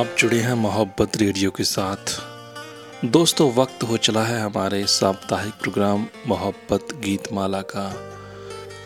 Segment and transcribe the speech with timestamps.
[0.00, 6.06] आप जुड़े हैं मोहब्बत रेडियो के साथ। दोस्तों, वक्त हो चला है हमारे साप्ताहिक प्रोग्राम
[6.28, 7.84] मोहब्बत गीत माला का।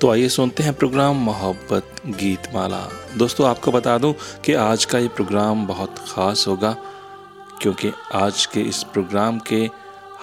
[0.01, 2.83] तो आइए सुनते हैं प्रोग्राम मोहब्बत गीत माला
[3.17, 4.15] दोस्तों, आपको बता दूँ
[4.45, 6.77] कि आज का ये प्रोग्राम बहुत ख़ास होगा,
[7.63, 9.69] क्योंकि आज के इस प्रोग्राम के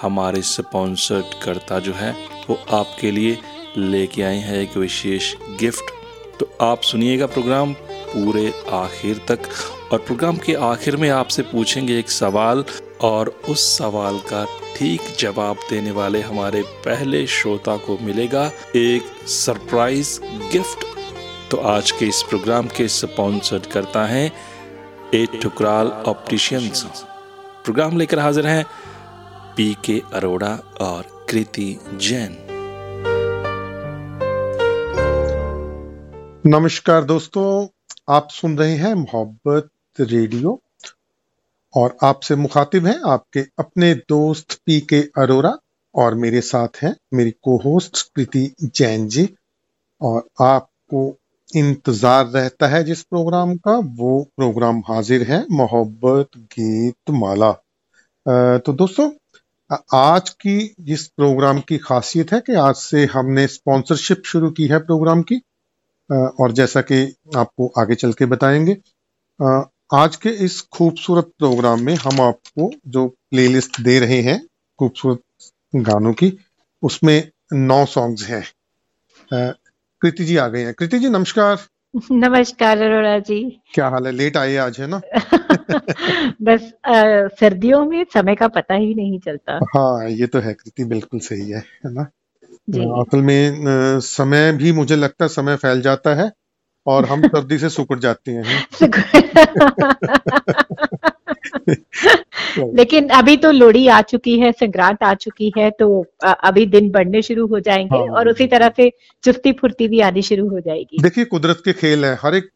[0.02, 2.16] हमारे स्पॉन्सर्ड करता जो है,
[2.50, 3.38] वो आपके लिए
[3.78, 5.94] लेके आए हैं एक विशेष गिफ्ट।
[6.40, 9.50] तो आप सुनिएगा प्रोग्राम पूरे आखिर तक।
[9.92, 12.64] और प्रोग्राम के आखिर में आपसे पूछेंगे एक सवाल
[13.02, 14.44] और उस सवाल का
[14.76, 20.20] ठीक जवाब देने वाले हमारे पहले श्रोता को मिलेगा एक सरप्राइज़
[20.52, 20.86] गिफ्ट।
[21.52, 24.26] तो आज के इस प्रोग्राम के स्पॉन्सर्ड करता है
[25.14, 26.84] ए टुकराल ऑप्टिशियंस।
[27.66, 28.64] प्रोग्राम लेकर हाजिर हैं
[29.58, 32.38] पी के अरोड़ा और कृति जैन।
[36.48, 37.68] नमस्कार दोस्तों,
[38.10, 39.70] आप सुन रहे हैं मोहब्बत
[40.00, 40.60] रेडियो
[41.74, 45.58] और आपसे मुखातिब हैं आपके अपने दोस्त पी के अरोरा
[45.96, 49.28] और मेरे साथ हैं मेरी को होस्ट प्रीति जैन जी
[50.02, 51.18] और आपको
[51.50, 57.52] इंतज़ार रहता है जिस प्रोग्राम का, वो प्रोग्राम हाजिर है मोहब्बत गीत माला।
[58.58, 59.10] तो दोस्तों
[59.94, 64.80] आज की जिस प्रोग्राम की खासियत है कि आज से हमने स्पॉन्सरशिप शुरू की है
[64.80, 65.42] प्रोग्राम की
[66.10, 67.04] और जैसा कि
[67.36, 68.78] आपको आगे चल के बताएँगे
[69.94, 74.48] आज के इस खूबसूरत प्रोग्राम में हम आपको जो प्लेलिस्ट दे रहे हैं
[74.80, 75.20] खूबसूरत
[75.76, 76.40] गानों की
[76.84, 78.44] उसमें नौ सॉन्ग्स हैं।
[80.02, 81.58] कृति जी आ गए हैं। कृति जी नमस्कार।
[82.12, 84.12] नमस्कार अरोड़ा जी। क्या हाल है?
[84.12, 85.02] लेट आए आज है ना?
[86.42, 90.84] बस आ, सर्दियों में समय का पता ही नहीं चलता। हाँ ये तो है कृति
[90.84, 92.02] बिल्कुल सही है है ना?
[93.02, 93.60] असल में
[94.00, 96.32] समय भी मुझे लगता है समय फैल जाता है।
[96.88, 98.68] और हम सर्दी से सुकड़ जाते हैं।
[102.76, 107.22] लेकिन अभी तो लोहड़ी आ चुकी है संक्रांत आ चुकी है तो अभी दिन बढ़ने
[107.22, 108.92] शुरू हो जाएँगे हाँ। और उसी तरह से
[109.24, 112.50] चुस्ती फुर्ती भी आनी शुरू हो जाएगी। देखिए कुदरत के खेल है। हर एक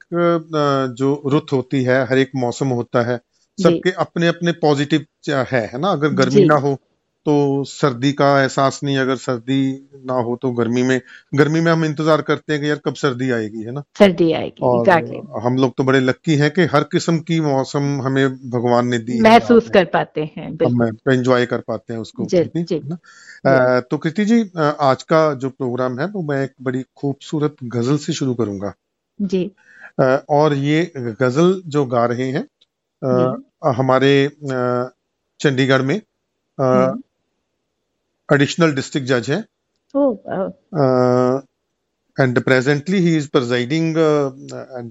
[0.97, 3.17] जो रुत होती है हर एक मौसम होता है
[3.63, 5.87] सबके अपने अपने पॉजिटिव है है ना?
[5.87, 6.77] अगर गर्मी ना हो
[7.25, 10.99] तो सर्दी का एहसास नहीं अगर सर्दी ना हो तो गर्मी में
[11.35, 13.83] गर्मी में हम इंतज़ार करते हैं कि यार कब सर्दी आएगी है ना?
[13.99, 15.21] सर्दी आएगी और exactly.
[15.43, 19.19] हम लोग तो बड़े लक्की हैं कि हर किस्म की मौसम हमें भगवान ने दी
[19.21, 23.79] महसूस कर पाते हैं हम एंजॉय कर पाते हैं उसको जी, जी, ना?
[23.81, 24.41] तो कृति जी
[24.79, 28.73] आज का जो प्रोग्राम है वो मैं एक बड़ी खूबसूरत गज़ल से शुरू करूँगा।
[29.21, 29.51] जी।
[30.29, 32.47] और ये गज़ल जो गा रहे हैं
[33.71, 34.31] हमारे
[35.39, 35.99] चंडीगढ़ में
[38.33, 39.45] additional district judge है
[39.95, 40.47] oh wow.
[40.77, 41.41] uh,
[42.17, 44.31] and presently he is presiding uh,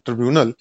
[0.09, 0.53] tribunal.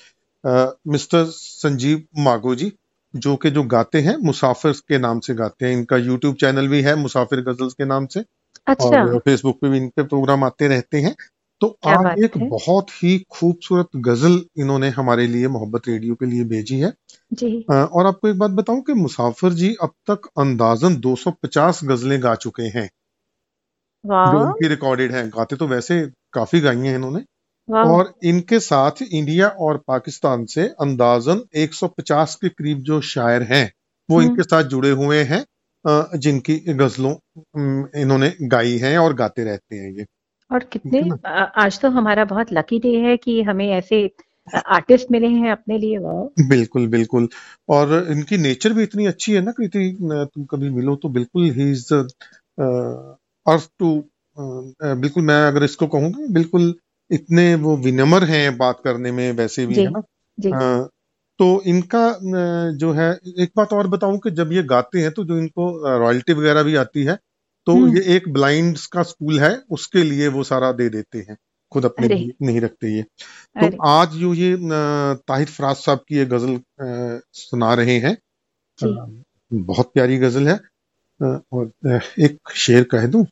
[0.48, 2.74] Uh, mister Sanjeev Mago ji
[3.16, 6.82] जो के जो गाते हैं मुसाफिर के नाम से गाते हैं। इनका यूट्यूब चैनल भी
[6.82, 8.24] है मुसाफिर गजल्स के नाम से।
[8.68, 11.16] अच्छा। और फेसबुक पे भी इनके प्रोग्राम आते रहते हैं।
[11.64, 16.80] तो आज एक बहुत ही खूबसूरत गज़ल इन्होंने हमारे लिए मोहब्बत रेडियो के लिए भेजी
[16.80, 16.92] है।
[17.34, 22.34] जी। और आपको एक बात बताऊँ कि मुसाफिर जी अब तक अंदाजन 250 गजलें गा
[22.36, 22.90] चुके हैं।
[24.04, 26.02] जो इनकी रिकॉर्डेड हैं। गाते तो वैसे
[26.34, 27.24] काफ़ी गाई हैं इन्होंने।
[27.70, 33.72] और इनके साथ इंडिया और पाकिस्तान से अंदाजन 150 के करीब जो शायर हैं
[34.10, 35.44] वो हम्म। इनके साथ जुड़े हुए हैं।
[36.20, 37.14] जिनकी गजलों
[38.02, 40.06] इन्होंने गाई हैं और गाते रहते हैं ये।
[40.54, 41.02] और कितने
[41.58, 44.10] आज तो हमारा बहुत लकी डे है कि हमें ऐसे
[44.68, 47.28] आर्टिस्ट मिले हैं अपने लिए वाह। बिल्कुल बिल्कुल।
[47.70, 51.72] और इनकी नेचर भी इतनी अच्छी है ना कृति तुम कभी मिलो तो बिल्कुल ही
[51.72, 51.94] इज़
[53.46, 54.04] अर्थ टू
[54.38, 56.74] बिल्कुल मैं अगर इसको कहूँ बिल्कुल
[57.12, 60.00] इतने वो विनम्र हैं बात करने में वैसे भी है ना?
[60.58, 60.88] आ,
[61.40, 62.20] तो इनका
[62.72, 66.34] जो है एक बात और बताऊँ कि जब ये गाते हैं तो जो इनको रॉयल्टी
[66.34, 67.18] वगैरह भी आती है
[67.68, 71.38] तो हम्म। ये एक ब्लाइंड का स्कूल है उसके लिए वो सारा दे देते हैं
[71.72, 72.08] खुद अपने
[72.42, 73.04] नहीं रखते ये
[73.62, 74.56] तो आज जो ये
[75.28, 76.60] ताहिर फराज साहब की ये गज़ल
[77.34, 78.18] सुना रहे हैं
[79.52, 80.60] बहुत प्यारी गज़ल है
[81.20, 81.72] और
[82.20, 83.26] एक शेर कह दूँ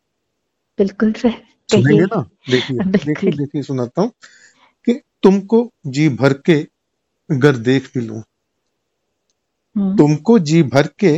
[0.80, 4.12] बिल्कुल सुनेंगे ना देखिए देखिए देखिए सुनाता हूँ
[4.88, 6.62] कि तुमको जी भर के
[7.30, 8.22] घर देख भी लू
[9.76, 11.12] हम्म। तुमको जी भर के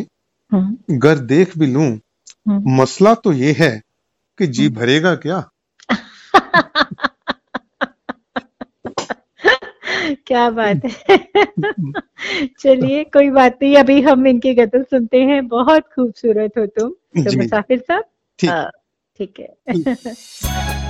[0.51, 1.89] हम्म। घर देख भी लू।
[2.49, 3.81] मसला तो ये है
[4.37, 5.49] कि जी हम्म। भरेगा क्या?
[10.27, 11.17] क्या बात है?
[12.59, 16.89] चलिए कोई बात नहीं अभी हम इनके गज़ल सुनते हैं। बहुत खूबसूरत हो तुम
[17.23, 18.71] तो मुसाफिर साहब
[19.19, 20.13] ठीक। है।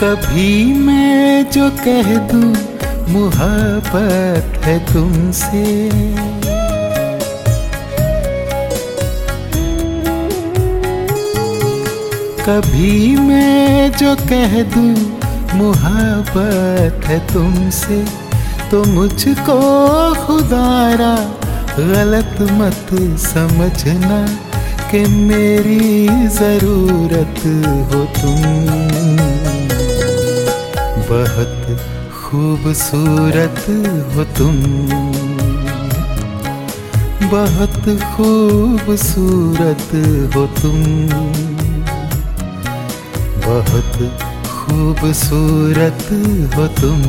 [0.00, 2.50] कभी मैं जो कह दूँ,
[3.12, 5.62] मुहब्बत है तुमसे।
[12.42, 14.94] कभी मैं जो कह दूँ,
[15.54, 17.98] मुहब्बत है तुमसे
[18.70, 19.58] तो मुझको
[20.26, 21.14] खुदारा
[21.78, 22.94] गलत मत
[23.26, 24.20] समझना
[24.90, 26.06] कि मेरी
[26.38, 27.42] ज़रूरत
[27.90, 29.37] हो तुम।
[31.08, 31.78] बहुत
[32.12, 33.64] खूबसूरत
[34.16, 34.56] हो तुम।
[37.28, 37.80] बहुत
[38.16, 39.90] खूबसूरत
[40.36, 40.82] हो तुम।
[43.46, 43.98] बहुत
[44.46, 46.08] खूबसूरत
[46.56, 47.02] हो तुम।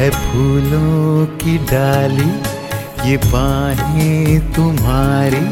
[0.00, 2.30] है फूलों की डाली,
[3.08, 5.42] ये बाहें तुम्हारी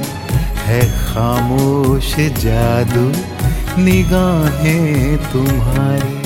[0.67, 3.03] है खामोश जादू,
[3.83, 6.17] निगाहें तुम्हारी।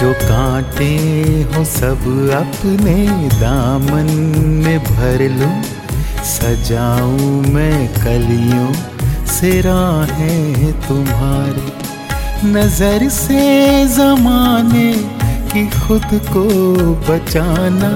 [0.00, 0.90] जो कांटे
[1.52, 2.96] हो सब अपने
[3.38, 4.12] दामन
[4.64, 5.54] में भर लूँ,
[6.32, 8.68] सजाऊं मैं कलियों
[9.26, 11.72] से राहें तुम्हारी।
[12.48, 13.42] नज़र से
[13.88, 14.92] जमाने
[15.52, 16.44] की खुद को
[17.08, 17.90] बचाना।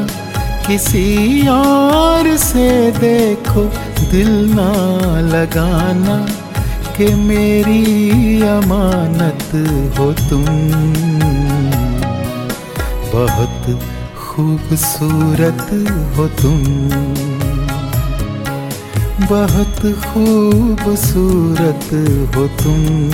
[0.67, 3.65] किसी और से देखो
[4.11, 4.73] दिल ना
[5.21, 6.17] लगाना
[6.97, 9.49] कि मेरी अमानत
[9.99, 10.45] हो तुम।
[13.15, 13.81] बहुत
[14.19, 15.67] खूबसूरत
[16.17, 16.61] हो तुम।
[19.21, 21.89] बहुत खूबसूरत
[22.37, 23.11] हो तुम।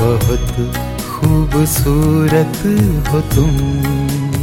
[0.00, 0.74] बहुत
[1.10, 2.62] खूबसूरत
[3.08, 4.41] हो तुम।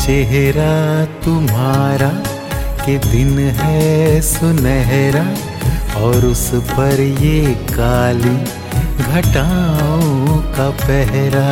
[0.00, 2.08] चेहरा तुम्हारा,
[2.84, 5.24] के दिन है सुनहरा,
[6.00, 8.36] और उस पर ये काली
[9.04, 11.48] घटाओं का पहरा।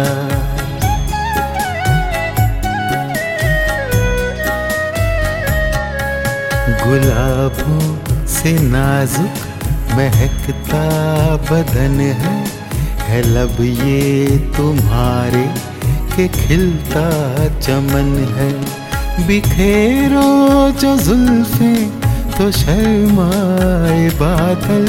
[6.85, 9.47] गुलाबों से नाजुक
[9.93, 10.85] महकता
[11.51, 12.37] बदन है
[13.03, 15.45] है लब ये तुम्हारे
[16.19, 17.03] के खिलता
[17.59, 18.53] चमन है।
[19.27, 20.31] बिखेरो
[20.71, 21.75] जो जुल्फे
[22.39, 24.89] तो शर्माए बादल।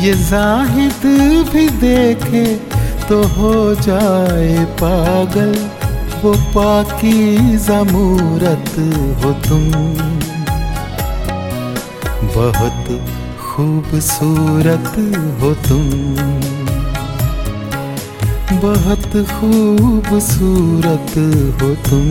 [0.00, 1.06] ये जाहिद
[1.52, 2.44] भी देखे
[3.08, 5.54] तो हो जाए पागल।
[6.22, 8.72] वो पाकी जमूरत
[9.24, 9.70] हो तुम।
[12.36, 13.00] बहुत
[13.40, 14.92] खूबसूरत
[15.42, 16.65] हो तुम।
[18.52, 21.14] बहुत खूबसूरत
[21.62, 22.10] हो तुम।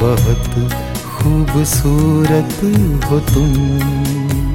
[0.00, 0.72] बहुत
[1.16, 2.60] खूबसूरत
[3.04, 4.47] हो तुम।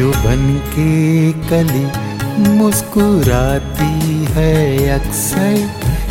[0.00, 4.54] जो बन के कली मुस्कुराती है
[4.88, 5.56] अक्सर,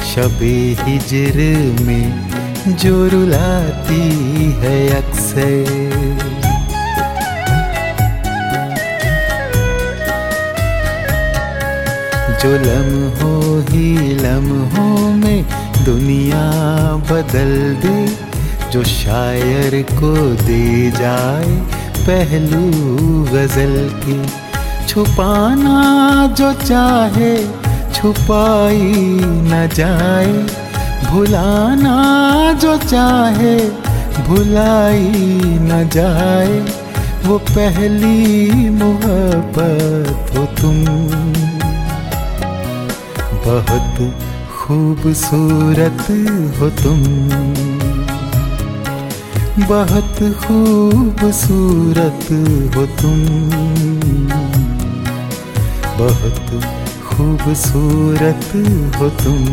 [0.06, 1.38] शबे हिजर
[1.86, 4.04] में जो रुलाती
[4.62, 5.72] है अक्सर।
[12.42, 15.44] जो लम्हों ही लम्हों में
[15.86, 16.46] दुनिया
[17.12, 17.52] बदल
[17.86, 17.98] दे,
[18.72, 20.16] जो शायर को
[20.46, 21.79] दे जाए
[22.10, 22.72] पहलू
[23.24, 24.26] गज़ल की
[24.88, 25.78] छुपाना
[26.28, 27.48] जो चाहे,
[27.94, 30.34] छुपाई न जाए।
[31.12, 31.98] भुलाना
[32.54, 33.56] जो चाहे,
[34.24, 36.66] भुलाई न जाए।
[37.26, 40.86] वो पहली मोहब्बत हो तुम।
[43.48, 44.14] बहुत
[44.58, 46.06] खूबसूरत
[46.60, 47.04] हो तुम।
[49.68, 52.28] बहुत खूबसूरत
[52.76, 53.26] हो तुम।
[56.00, 56.64] बहुत
[57.04, 58.52] खूबसूरत
[58.96, 59.46] हो तुम।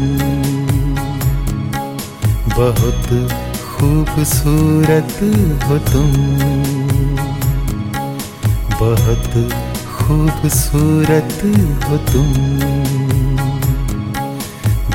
[2.57, 3.31] बहुत
[3.67, 5.19] खूबसूरत
[5.65, 6.13] हो तुम।
[8.81, 9.51] बहुत
[9.97, 11.39] खूबसूरत
[11.89, 12.33] हो तुम।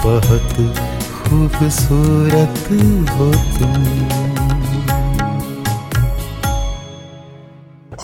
[0.03, 0.75] बहुत
[1.23, 2.69] खूबसूरत
[3.09, 4.30] हो तुम।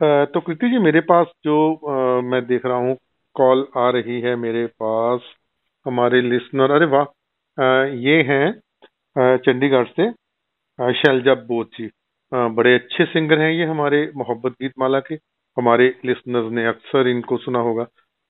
[0.00, 2.96] तो कृति जी मेरे पास जो आ, मैं देख रहा हूँ
[3.36, 5.20] कॉल आ रही है मेरे पास
[5.86, 7.04] हमारे लिसनर अरे वाह
[7.98, 8.60] ये हैं
[9.38, 10.10] चंडीगढ़ से
[10.78, 11.90] शैलजा बोध जी।
[12.32, 15.14] बड़े अच्छे सिंगर हैं ये हमारे मोहब्बत गीत माला के
[15.56, 17.86] हमारे लिसनर्स ने अक्सर इनको सुना होगा।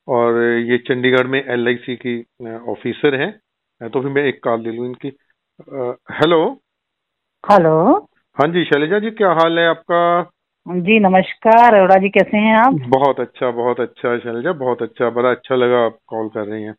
[0.09, 0.41] और
[0.71, 2.19] ये चंडीगढ़ में एल की
[2.73, 3.33] ऑफिसर हैं
[3.81, 5.11] तो भी मैं एक कॉल ले लूँ इनकी।
[5.63, 6.39] हेलो
[7.45, 7.75] हेलो
[8.37, 10.23] हाँ जी शैलजा जी क्या हाल है आपका?
[10.67, 12.75] जी नमस्कार। अरोड़ा जी कैसे हैं आप?
[12.89, 16.75] बहुत अच्छा बहुत अच्छा शैलजा बहुत अच्छा बड़ा अच्छा लगा आप कॉल कर रही हैं।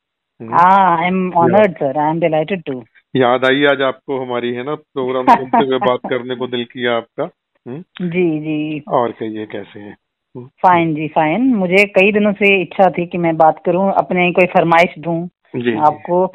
[0.61, 2.83] I am honoured sir I am delighted to
[3.15, 6.95] याद आई आज आपको हमारी है ना प्रोग्राम सुनते हुए बात करने को दिल किया
[6.97, 7.73] आपका हुँ?
[7.73, 8.09] हम्म?
[8.09, 9.95] जी जी। और कहिए कैसे हैं?
[10.35, 10.95] फाइन हम्म?
[10.95, 14.97] जी फाइन मुझे कई दिनों से इच्छा थी कि मैं बात करूँ अपने कोई फरमाइश
[14.99, 15.21] दूँ
[15.55, 16.25] जी। आपको।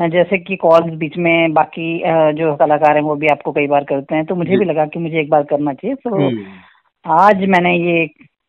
[0.00, 1.98] जैसे कि कॉल्स बीच में बाकी
[2.36, 4.98] जो कलाकार हैं वो भी आपको कई बार करते हैं तो मुझे भी लगा कि
[4.98, 6.30] मुझे एक बार करना चाहिए तो
[7.04, 8.02] आज मैंने ये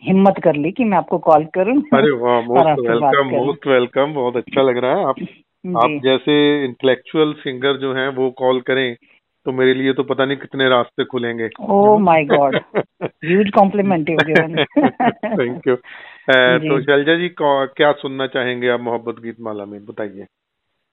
[0.03, 4.37] हिम्मत कर ली कि मैं आपको कॉल करूँ अरे वाह मोस्ट वेलकम मोस्ट वेलकम बहुत
[4.37, 5.15] अच्छा लग रहा है। आप
[5.77, 6.35] आप जैसे
[6.65, 8.95] इंटेलेक्चुअल सिंगर जो हैं वो कॉल करें
[9.45, 12.55] तो मेरे लिए तो पता नहीं कितने रास्ते खुलेंगे। ओह my god
[13.03, 19.65] huge compliment you thank you तो शैलजा जी क्या सुनना चाहेंगे आप मोहब्बत गीत माला
[19.65, 19.79] में?
[19.85, 20.25] बताइए।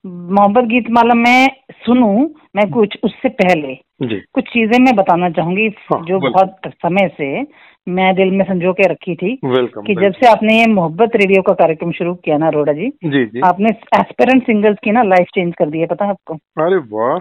[0.05, 1.47] मोहब्बत गीत माला मैं
[1.85, 7.07] सुनूं मैं कुछ उससे पहले जी। कुछ चीज़ें मैं बताना चाहूँगी हाँ, जो बहुत समय
[7.17, 7.41] से
[7.87, 11.53] मैं दिल में संजो के रखी थी कि जब से आपने ये मोहब्बत रेडियो का
[11.53, 13.69] कार्यक्रम शुरू किया ना रोडा जी जी जी। आपने
[13.99, 16.33] एस्पेरेंट सिंगर्स की ना लाइफ चेंज कर दी है पता है आपको?
[16.33, 17.17] अरे वाह।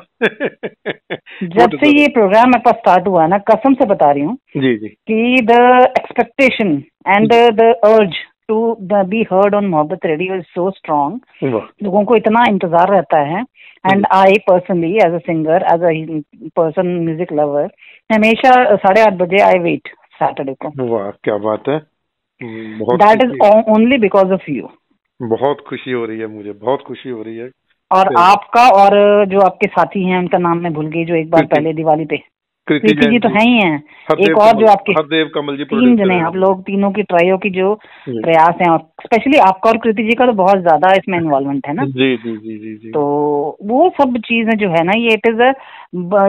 [1.58, 5.40] जब से ये प्रोग्राम मेरे पास स्टार्ट हुआ ना कसम से बता रही हूँ कि
[5.42, 5.60] the
[5.98, 8.14] expectation and the urge
[8.48, 11.20] to be heard on Mohabbat radio is so strong
[11.82, 13.40] लोगों को इतना इंतज़ार रहता है।
[13.84, 15.90] And I personally as a singer as a
[16.56, 17.68] person music lover
[18.10, 21.78] हमेशा साढ़े आठ बजे आई वेट सैटरडे को। वाह क्या बात है।
[22.40, 23.32] That is
[23.72, 24.68] only because of you
[25.20, 27.50] बहुत खुशी हो रही है मुझे बहुत खुशी हो रही है।
[27.90, 28.94] और आपका और
[29.28, 32.16] जो आपके साथी हैं उनका नाम मैं भूल गई जो एक बार पहले दिवाली पे
[32.68, 33.76] कृति जी तो है ही हैं।
[34.20, 37.50] एक और जो आपके हरदेव कमल जी तीन जने आप लोग तीनों की ट्राइयो की
[37.50, 37.74] जो
[38.08, 41.84] प्रयास हैं स्पेशली आपका और कृति जी का तो बहुत ज़्यादा इसमें इन्वॉल्वमेंट है ना।
[41.86, 43.02] जी जी जी जी जी। तो
[43.62, 45.42] वो सब चीज़ें जो है ना ये इट इज़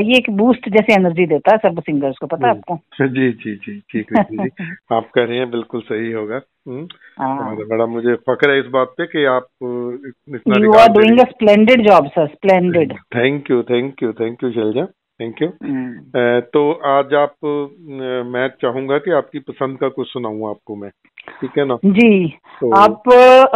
[0.02, 2.76] ये एक बूस्ट जैसे एनर्जी देता है सब सिंगर्स को पता है आपको?
[3.02, 4.50] जी जी जी ठीक है जी।
[4.96, 6.88] आप कह रहे हैं बिल्कुल सही होगा। हम्म।
[7.20, 11.88] हाँ। बड़ा मुझे फक्र है इस बात पे कि आप you are doing a splendid
[11.88, 14.86] job sir splendid thank you thank you thank you Shailaja
[15.20, 16.40] thank you hmm.
[16.54, 17.36] तो आज आप
[18.28, 20.90] मैं चाहूँगा कि आपकी पसंद का कुछ सुनाऊं आपको मैं।
[21.42, 21.78] ठीक है ना?
[21.86, 22.28] जी।
[22.62, 23.04] तो, आप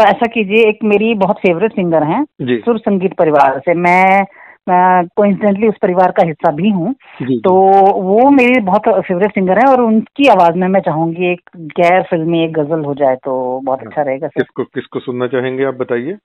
[0.02, 4.24] ऐसा कीजिए एक मेरी बहुत फेवरेट सिंगर हैं सुर संगीत परिवार से। मैं
[4.70, 7.54] कोइंसिडेंटली उस परिवार का हिस्सा भी हूँ। तो
[8.02, 12.44] वो मेरी बहुत फेवरेट सिंगर है और उनकी आवाज़ में मैं चाहूँगी एक गैर फिल्मी
[12.44, 16.18] एक गज़ल हो जाए तो बहुत अच्छा रहेगा किसको किसको सुनना चाहेंगे आप बताइए?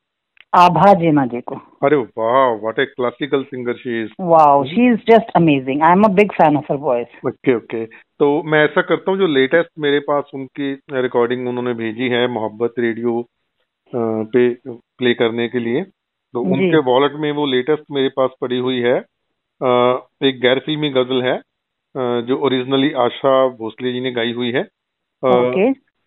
[0.54, 4.98] आभा जेना जी को अरे वाह what a classical singer she is wow she is
[5.10, 8.82] just amazing I am a big fan of her voice okay okay तो मैं ऐसा
[8.82, 13.24] करता हूँ जो लेटेस्ट मेरे पास उनकी रिकॉर्डिंग उन्होंने भेजी है मोहब्बत रेडियो
[13.92, 14.48] पे
[14.98, 18.96] प्ले करने के लिए। तो उनके वॉलेट में वो लेटेस्ट मेरे पास पड़ी हुई है।
[20.28, 21.36] एक गैर फिल्मी गज़ल है
[22.26, 24.62] जो ओरिजिनली आशा भोसले जी ने गाई हुई है.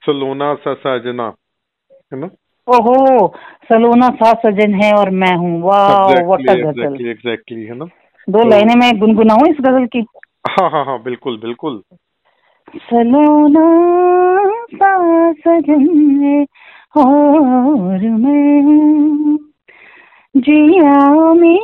[0.04, 1.28] सलोना सजना
[2.14, 2.30] है ना?
[2.68, 3.28] ओहो
[3.70, 7.86] सलोना सा सजन है और मैं हूँ। वाह व्हाट गज़ल। एग्जैक्टली है ना?
[8.30, 10.06] दो तो, लाइनें मैं गुनगुनाऊं इस गज़ल की?
[10.50, 11.82] हाँ हाँ हाँ बिल्कुल बिल्कुल।
[12.78, 13.66] सलोना
[14.74, 14.92] सा
[15.32, 15.86] सजन
[16.24, 16.46] है
[16.98, 19.38] और मैं
[20.36, 21.60] जिया में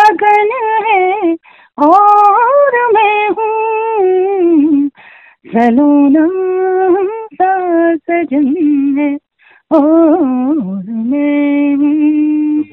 [0.00, 0.50] अगन
[0.86, 1.34] है
[1.78, 4.88] और मैं हूँ।
[5.46, 6.26] सलोना
[7.34, 9.29] सा सजन है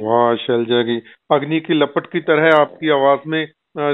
[0.01, 1.01] वाह शैलजा की
[1.31, 3.47] अग्नि की लपट की तरह आपकी आवाज़ में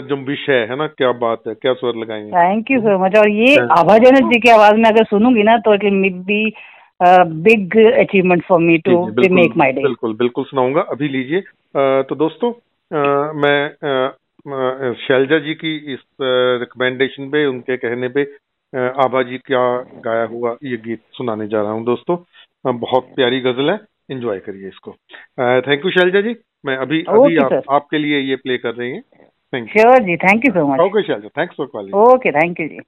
[0.09, 3.29] जुम्बिश है है ना क्या बात है क्या स्वर लगाएँगे थैंक यू सो मच और
[3.29, 6.53] ये आभाजन जी की आवाज़ में अगर सुनूँगी ना तो it will be
[7.47, 11.41] big achievement for me to make my day बिल्कुल बिल्कुल सुनाऊँगा। अभी लीजिए।
[12.03, 12.53] तो दोस्तों
[13.41, 13.71] मैं
[14.93, 15.99] शैलजा जी की इस
[16.61, 18.23] रिकमेंडेशन पे उनके कहने पे
[19.03, 22.17] आभा जी क्या गाया हुआ ये गीत सुनाने जा रहा हूँ दोस्तों।
[22.65, 23.79] बहुत प्यारी गज़ल है।
[24.11, 24.91] एंजॉय करिए इसको।
[25.61, 26.35] Thank you Shailaja ji.
[26.65, 29.03] मैं अभी अभी आप, आपके लिए ये प्ले कर रही हैं।
[29.53, 32.59] Thank you sure ji thank you so much okay Shailaja thanks for calling okay thank
[32.59, 32.79] you जी।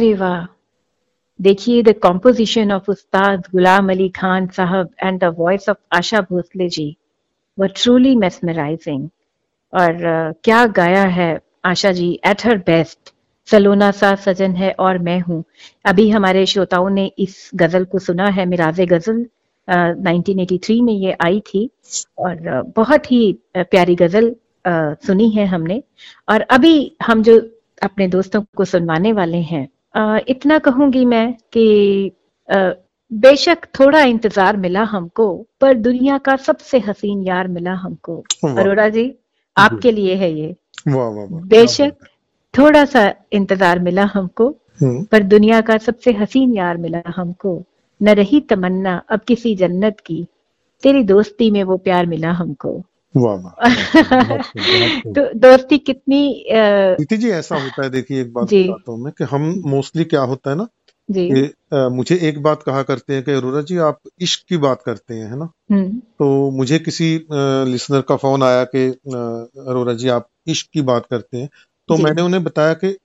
[0.00, 0.44] अरे वाह
[1.40, 6.68] देखिए the composition of Ustad Ghulam Ali Khan Sahab and the voice of Asha Bhosle
[6.68, 6.96] ji
[7.58, 9.08] were truly mesmerising
[9.72, 12.20] और uh, क्या गाया है Asha ji?
[12.26, 13.12] At her best
[13.50, 15.44] सलोना सा सजन है और मैं हूँ।
[15.84, 19.26] अभी हमारे श्रोताओं ने इस गज़ल को सुना है मिराज गज़ल
[19.68, 21.70] uh, 1983 में ये आई थी।
[22.18, 25.82] और uh, बहुत ही प्यारी गज़ल uh, सुनी है हमने।
[26.28, 27.38] और अभी हम जो
[27.82, 32.12] अपने दोस्तों को सुनवाने वाले हैं uh, इतना कहूँगी मैं कि
[33.10, 35.26] बेशक थोड़ा इंतज़ार मिला हमको
[35.60, 38.16] पर दुनिया का सबसे हसीन यार मिला हमको।
[38.48, 39.12] अरोड़ा जी
[39.56, 40.54] आपके लिए है ये।
[40.88, 41.96] बेशक
[42.54, 44.48] थोड़ा सा इंतज़ार मिला हमको
[44.80, 47.62] हम्म। पर दुनिया का सबसे हसीन यार मिला हमको।
[48.00, 50.24] न रही तमन्ना अब किसी जन्नत की
[50.82, 52.80] तेरी दोस्ती में वो प्यार मिला हमको।
[53.16, 53.72] वाह वाह
[55.12, 59.24] तो दोस्ती कितनी प्रीति जी ऐसा होता है देखिए एक बात बताता हूँ मैं कि
[59.24, 60.66] हम मोस्टली क्या होता है ना
[61.10, 64.82] जी। आ, मुझे एक बात कहा करते हैं कि अरोरा जी आप इश्क की बात
[64.86, 65.48] करते हैं है ना?
[65.72, 67.26] हम्म। तो मुझे किसी
[67.70, 68.86] लिसनर का फ़ोन आया कि
[69.68, 71.48] अरोरा जी आप इश्क की बात करते हैं।
[71.88, 72.96] तो मैंने उन्हें बताया कि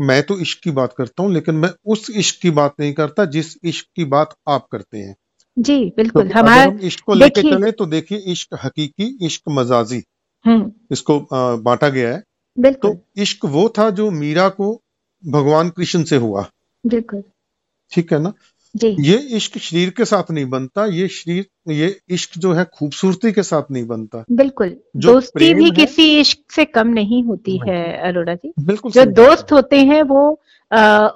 [0.00, 3.24] मैं तो इश्क की बात करता हूँ लेकिन मैं उस इश्क की बात नहीं करता
[3.24, 5.16] जिस इश्क की बात आप करते हैं।
[5.56, 10.02] जी बिल्कुल तो हमारे हम इश्क को लेके चले तो देखिए इश्क हकीकी इश्क मजाजी।
[10.92, 11.18] इसको
[11.58, 14.72] बांटा गया है। तो इश्क वो था जो मीरा को
[15.24, 16.46] भगवान कृष्ण से हुआ।
[16.84, 17.22] बिल्कुल।
[17.92, 18.32] ठीक है ना?
[18.74, 23.32] जी। ये इश्क शरीर के साथ नहीं बनता ये शरीर ये इश्क जो है खूबसूरती
[23.32, 28.34] के साथ नहीं बनता। बिल्कुल। दोस्ती भी किसी इश्क से कम नहीं होती है अरोड़ा
[28.34, 31.08] जी। बिल्कुल जो दोस्त होते हैं वो आ,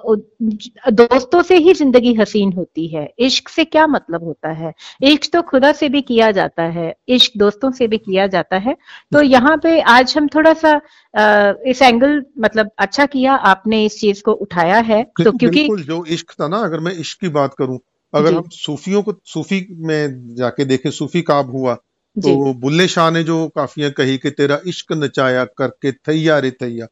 [0.91, 4.73] दोस्तों से ही ज़िंदगी हसीन होती है। इश्क से क्या मतलब होता है?
[5.01, 8.75] इश्क तो खुदा से भी किया जाता है। इश्क दोस्तों से भी किया जाता है।
[9.11, 10.73] तो यहाँ पे आज हम थोड़ा सा
[11.13, 16.03] आ, इस एंगल मतलब अच्छा किया आपने इस चीज़ को उठाया है। तो क्योंकि जो
[16.05, 17.79] इश्क था ना अगर मैं इश्क की बात करूँ
[18.13, 21.75] अगर हम सूफियों को सूफी में जाके देखें सूफी काब हुआ
[22.19, 26.85] तो बुल्ले शाह ने जो काफिया कही कि तेरा इश्क नचाया करके थैया रे थैया।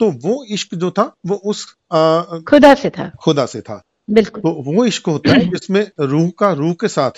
[0.00, 4.40] तो वो इश्क जो था वो उस आ, खुदा से था। खुदा से था। बिल्कुल।
[4.40, 7.10] तो वो इश्क होता है जिसमें रूह का रूह के साथ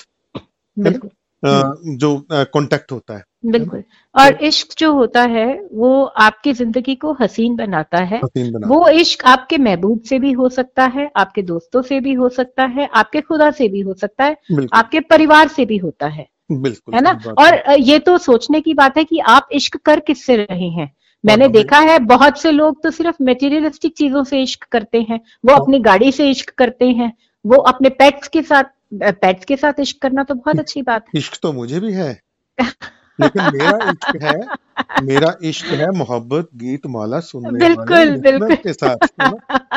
[1.43, 3.83] जो कांटेक्ट होता है। बिल्कुल।
[4.15, 8.89] और इश्क जो होता है वो आपकी ज़िंदगी को हसीन बनाता है। हसीन बनाता वो
[8.91, 12.89] इश्क आपके महबूब से भी हो सकता है आपके दोस्तों से भी हो सकता है
[12.95, 14.37] आपके खुदा से भी हो सकता है
[14.75, 17.19] आपके परिवार से भी होता है। बिल्कुल है ना?
[17.39, 20.91] और ये तो सोचने की बात है कि आप इश्क कर किससे रहे हैं?
[21.25, 25.53] मैंने देखा है बहुत से लोग तो सिर्फ़ मेटीरियलिस्टिक चीज़ों से इश्क करते हैं वो
[25.53, 27.13] हाँ। अपनी गाड़ी से इश्क करते हैं
[27.45, 31.19] वो अपने पेट्स के साथ पेट्स के साथ इश्क करना तो बहुत अच्छी बात है।
[31.19, 32.11] इश्क तो मुझे भी है।
[33.19, 39.07] लेकिन मेरा इश्क है मेरा इश्क है मोहब्बत गीत माला सुनने बिल्कुल बिल्कुल। के साथ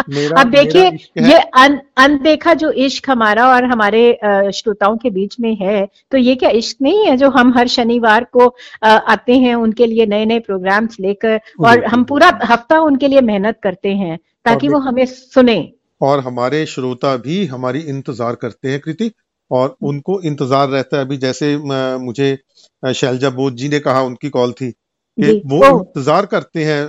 [0.09, 0.85] मेरा, अब देखिए
[1.21, 6.35] ये अन, अनदेखा जो इश्क हमारा और हमारे श्रोताओं के बीच में है तो ये
[6.35, 8.47] क्या इश्क नहीं है जो हम हर शनिवार को
[8.83, 13.59] आते हैं उनके लिए नए नए प्रोग्राम्स लेकर और हम पूरा हफ़्ता उनके लिए मेहनत
[13.63, 15.61] करते हैं ताकि वो हमें सुने।
[16.01, 19.11] और हमारे श्रोता भी हमारी इंतज़ार करते हैं कृति
[19.51, 21.55] और उनको इंतज़ार रहता है। अभी जैसे
[21.99, 22.37] मुझे
[22.83, 24.71] शैलजा बोध जी ने कहा उनकी कॉल थी
[25.17, 26.83] कि वो इंतज़ार करते हैं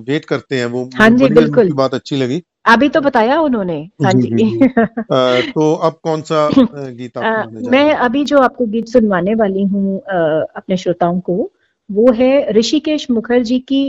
[0.00, 4.12] वेट करते हैं। वो हाँ जी बिल्कुल। बात अच्छी लगी। अभी तो बताया उन्होंने। हाँ
[4.12, 7.18] जी, जी, जी। तो अब कौन सा गीत
[7.70, 11.36] मैं अभी जो आपको गीत सुनवाने वाली हूँ अपने श्रोताओं को
[11.90, 13.82] वो है ऋषिकेश मुखर्जी की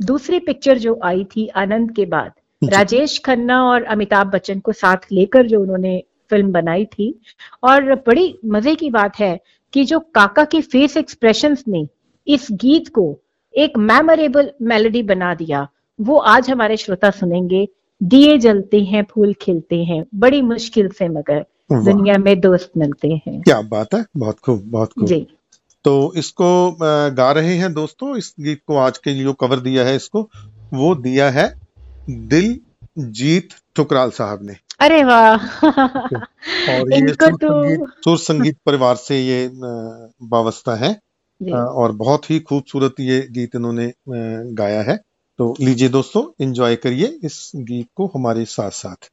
[0.00, 5.12] दूसरी पिक्चर जो आई थी आनंद के बाद। राजेश खन्ना और अमिताभ बच्चन को साथ
[5.12, 7.14] लेकर जो उन्होंने फ़िल्म बनाई थी
[7.64, 9.38] और बड़ी मज़े की बात है
[9.72, 11.86] कि जो काका की फेस एक्सप्रेशन ने
[12.26, 13.18] इस गीत को
[13.54, 15.66] एक मेमोरेबल मेलोडी बना दिया
[15.98, 17.66] वो आज हमारे श्रोता सुनेंगे।
[18.00, 23.40] दिए जलते हैं फूल खिलते हैं बड़ी मुश्किल से मगर दुनिया में दोस्त मिलते हैं।
[23.42, 25.26] क्या बात है बहुत खूब बहुत खूब। जी।
[25.84, 29.96] तो इसको गा रहे हैं दोस्तों इस गीत को आज के लिए कवर दिया है
[29.96, 30.28] इसको
[30.72, 31.59] वो दिया है
[32.10, 32.60] दिल
[32.98, 37.36] जीत ठुकराल साहब ने। अरे वाह। और ये सुर तो...
[37.36, 39.46] संगीत सुर संगीत परिवार से ये
[40.22, 41.00] वावस्था है।
[41.52, 43.92] और बहुत ही खूबसूरत ये गीत इन्होंने
[44.54, 44.96] गाया है।
[45.38, 49.10] तो लीजिए दोस्तों एंजॉय करिए इस गीत को हमारे साथ साथ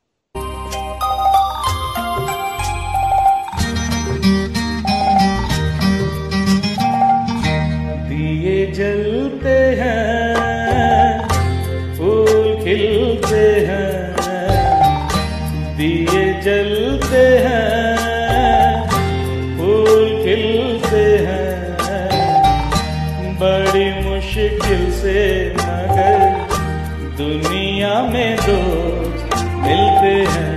[28.01, 30.51] में दोस्त मिलते हैं,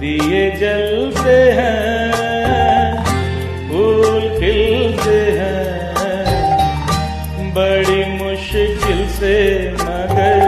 [0.00, 3.04] दिए जलते हैं,
[3.68, 5.64] फूल खिलते हैं।
[7.54, 9.36] बड़ी मुश्किल से
[9.72, 10.40] मगर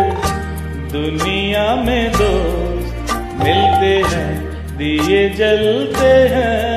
[0.93, 4.31] दुनिया में दोस्त मिलते हैं,
[4.79, 6.76] दिए जलते हैं।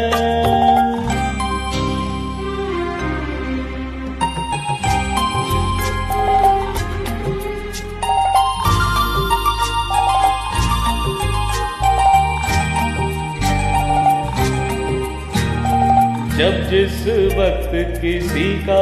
[16.70, 17.00] जिस
[17.38, 18.82] वक्त किसी का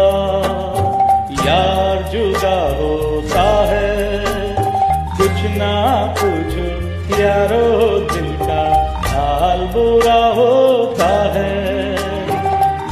[1.46, 3.92] यार जुदा होता है,
[5.18, 5.76] कुछ ना
[6.20, 8.66] कुछ यारो दिल का
[9.06, 11.56] हाल बुरा होता है।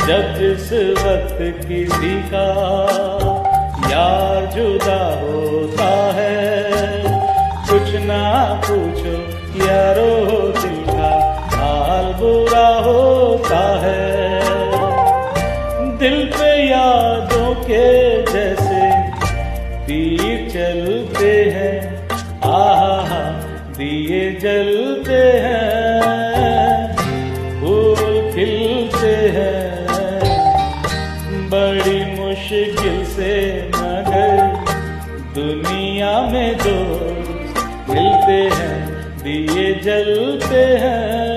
[0.06, 2.48] जब जिस वक्त किसी का
[3.92, 6.40] यार जुदा होता है,
[7.70, 8.24] कुछ ना
[8.66, 9.18] पूछो
[9.66, 10.12] यारो
[10.62, 11.14] दिल का
[11.56, 14.05] हाल बुरा होता है।
[36.66, 38.78] दोस्त मिलते हैं
[39.24, 41.34] दिए जलते हैं।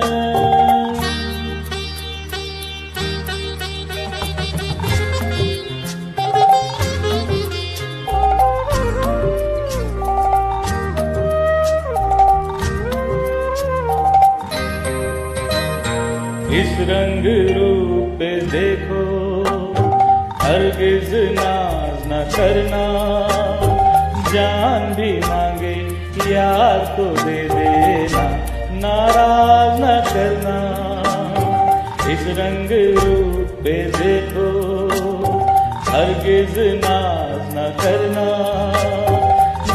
[16.59, 17.25] इस रंग
[17.57, 18.19] रूप
[18.51, 19.03] देखो
[20.41, 23.08] हरगिज नाज न करना।
[26.39, 28.23] यार को दे देना,
[28.73, 30.57] नाराज़ न करना।
[32.11, 34.47] इस रंग रूप पे देखो,
[35.89, 38.27] हरगिज नाज न करना।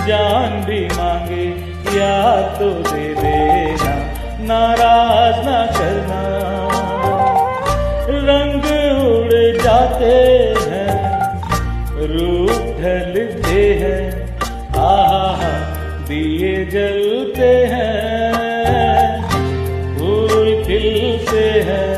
[0.06, 1.46] जान भी मांगे,
[1.98, 3.94] याद तो दे देना,
[4.40, 5.23] नाराज़
[21.18, 21.93] खिलते हैं।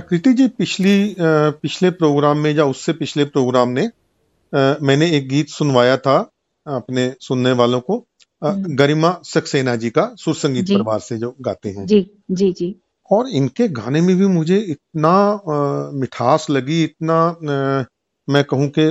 [0.00, 3.90] कृति जी पिछली पिछले प्रोग्राम में या उससे पिछले प्रोग्राम में
[4.82, 6.18] मैंने एक गीत सुनवाया था
[6.66, 8.06] अपने सुनने वालों को
[8.44, 12.76] हम्म। गरिमा सक्सेना जी का सुर संगीत परिवार से जो गाते हैं। जी जी जी।
[13.12, 15.40] और इनके गाने में भी मुझे इतना
[15.94, 17.36] मिठास लगी इतना
[18.28, 18.90] मैं कहूँ कि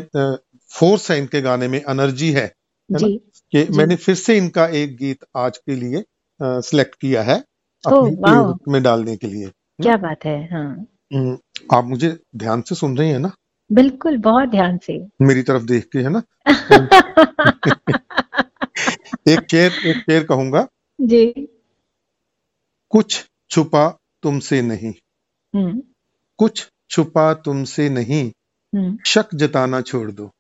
[0.72, 2.54] फोर्स है इनके गाने में एनर्जी है
[2.92, 3.08] ना?
[3.54, 6.04] कि। मैंने फिर से इनका एक गीत आज के लिए
[6.42, 7.44] सिलेक्ट किया है
[7.84, 9.48] अपनी में डालने के लिए।
[9.82, 10.86] क्या बात है हाँ।
[11.74, 13.32] आप मुझे ध्यान से सुन रही हैं ना?
[13.72, 16.24] बिल्कुल बहुत ध्यान से। मेरी तरफ़ देख के है ना?
[19.28, 20.68] एक शेर एक शेर कहूँगा।
[21.02, 21.48] जी।
[22.90, 24.94] कुछ छुपा तुमसे नहीं।
[25.56, 25.82] हम्म।
[26.38, 28.32] कुछ छुपा तुमसे नहीं।
[28.76, 30.32] हम्म। शक जताना छोड़ दो।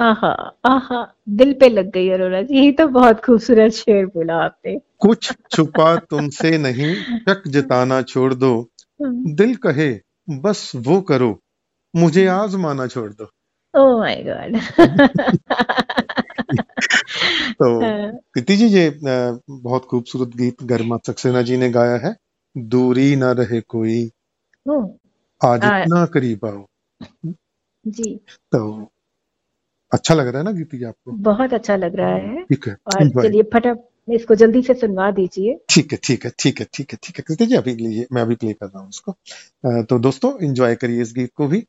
[0.00, 0.30] आहा
[0.64, 5.32] आहा दिल पे लग गई अरोरा जी यही तो बहुत खूबसूरत शेर बोला आपने। कुछ
[5.50, 9.92] छुपा तुमसे नहीं शक जताना छोड़ दो। हम्म। दिल कहे
[10.28, 11.38] बस वो करो।
[11.94, 13.30] मुझे आजमाना छोड़ दो।
[13.74, 14.56] ओह माय गॉड
[17.52, 17.80] तो
[18.32, 22.14] प्रीति जी ये बहुत खूबसूरत गीत गर्मा सक्सेना जी ने गाया है
[22.56, 24.04] दूरी ना रहे कोई
[25.40, 26.64] आज हाँ। इतना करीब आओ।
[27.86, 28.14] जी।
[28.52, 28.60] तो
[29.92, 31.12] अच्छा लग रहा है ना गीत जी आपको?
[31.12, 33.42] बहुत अच्छा लग रहा है। ठीक है और। चलिए
[34.08, 37.18] फटाफट इसको जल्दी से सुनवा दीजिए। ठीक है ठीक है ठीक है ठीक है ठीक
[37.18, 39.12] है। कृति जी अभी लीजिए मैं अभी प्ले कर रहा हूँ उसको
[39.82, 41.66] तो दोस्तों इंजॉय करिए इस गीत को भी।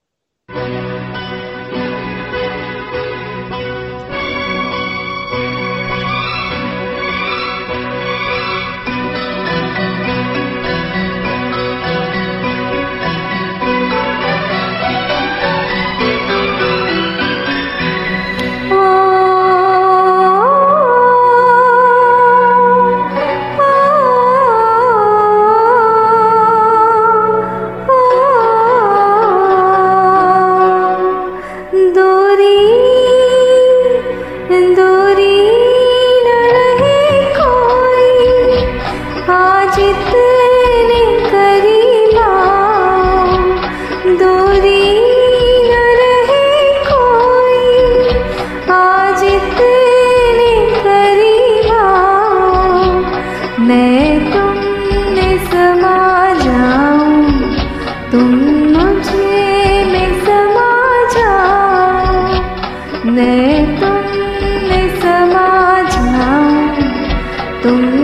[67.64, 68.01] तुम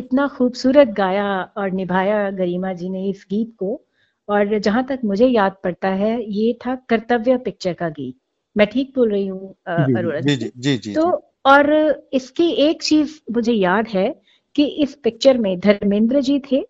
[0.00, 1.26] कितना खूबसूरत गाया
[1.56, 3.80] और निभाया गरिमा जी ने इस गीत को।
[4.28, 8.14] और जहाँ तक मुझे याद पड़ता है ये था कर्तव्य पिक्चर का गीत।
[8.56, 11.72] मैं ठीक बोल रही हूँ अरोड़ा जी, जी, जी, जी, तो और
[12.12, 14.08] इसकी एक चीज़ मुझे याद है
[14.56, 16.62] कि इस पिक्चर में धर्मेंद्र जी थे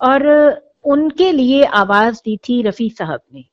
[0.00, 0.28] और
[0.84, 3.44] उनके लिए आवाज़ दी थी रफी साहब ने।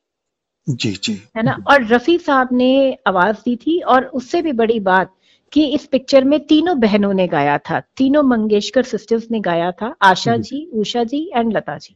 [0.67, 1.57] जी जी। है ना?
[1.67, 5.13] और रफी साहब ने आवाज़ दी थी और उससे भी बड़ी बात
[5.53, 9.95] कि इस पिक्चर में तीनों बहनों ने गाया था। तीनों मंगेशकर सिस्टर्स ने गाया था
[10.01, 11.95] आशा जी उषा जी एंड लता जी।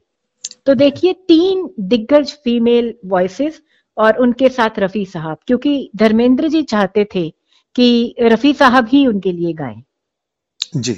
[0.65, 3.61] तो देखिए तीन दिग्गज फीमेल वॉइसेस
[3.97, 7.29] और उनके साथ रफी साहब क्योंकि धर्मेंद्र जी चाहते थे
[7.75, 9.81] कि रफी साहब ही उनके लिए गाएँ।
[10.77, 10.93] जी।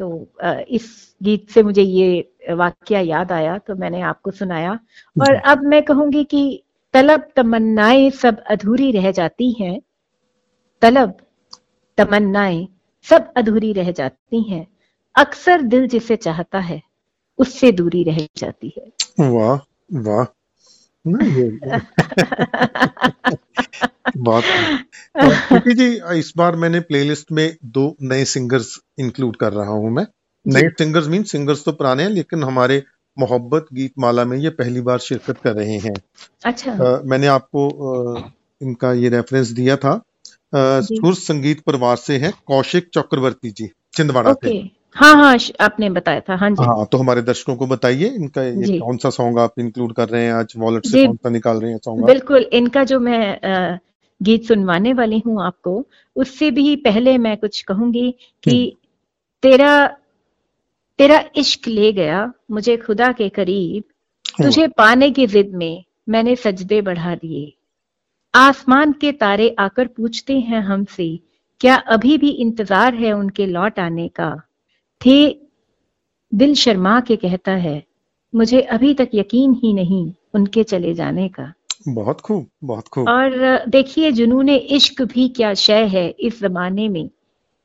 [0.00, 0.28] तो
[0.68, 4.72] इस गीत से मुझे ये वाक्य याद आया तो मैंने आपको सुनाया।
[5.16, 6.62] और अब मैं कहूँगी कि
[6.94, 9.80] तलब तमन्नाएँ सब अधूरी रह जाती हैं।
[10.82, 11.16] तलब
[11.98, 12.68] तमन्नाएँ
[13.04, 14.66] सब अधूरी रह जाती हैं।
[15.16, 16.82] अक्सर दिल जिसे चाहता है
[17.38, 18.92] उससे दूरी रह जाती है।
[19.30, 19.56] वाह
[19.92, 20.26] वाह।
[24.16, 24.44] बात
[25.16, 30.06] क्योंकि जी इस बार मैंने प्लेलिस्ट में दो नए सिंगर्स इंक्लूड कर रहा हूँ मैं।
[30.46, 32.82] नए सिंगर्स मीन सिंगर्स तो पुराने हैं लेकिन हमारे
[33.18, 35.94] मोहब्बत गीत माला में ये पहली बार शिरकत कर रहे हैं।
[36.44, 38.22] अच्छा। आ, मैंने आपको आ,
[38.62, 40.02] इनका ये रेफरेंस दिया था।
[40.52, 44.58] सुर संगीत परिवार से हैं कौशिक चक्रवर्ती जी छिंदवाड़ा से।
[44.96, 48.78] हाँ हाँ आपने बताया था। हाँ जी। हाँ तो हमारे दर्शकों को बताइए इनका ये
[48.78, 51.70] कौन सा सॉन्ग आप इंक्लूड कर रहे हैं आज वॉलेट से कौन सा निकाल रहे
[51.70, 53.78] हैं सॉन्ग बिल्कुल इनका जो मैं
[54.20, 55.84] गीत सुनवाने वाली हूँ आपको
[56.16, 58.10] उससे भी पहले मैं कुछ कहूँगी
[58.44, 58.78] कि हम्म।
[59.42, 59.86] तेरा
[60.98, 63.84] तेरा इश्क ले गया मुझे खुदा के करीब
[64.32, 67.52] हाँ। तुझे पाने की जिद में मैंने सजदे बढ़ा दिए।
[68.38, 71.06] आसमान के तारे आकर पूछते हैं हमसे
[71.60, 74.30] क्या अभी भी इंतज़ार है उनके लौट आने का?
[75.00, 75.28] थे
[76.32, 77.82] दिल शर्मा के कहता है
[78.34, 81.52] मुझे अभी तक यकीन ही नहीं उनके चले जाने का।
[81.88, 87.08] बहुत खूब बहुत खूब। और देखिए जुनून इश्क भी क्या शय है इस जमाने में।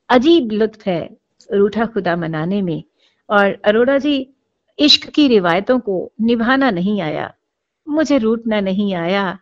[0.09, 1.01] अजीब लुत्फ है
[1.49, 2.83] रूठा खुदा मनाने में।
[3.29, 4.15] और अरोड़ा जी
[4.79, 7.33] इश्क की रिवायतों को निभाना नहीं आया।
[7.87, 9.37] मुझे रूटना नहीं आया।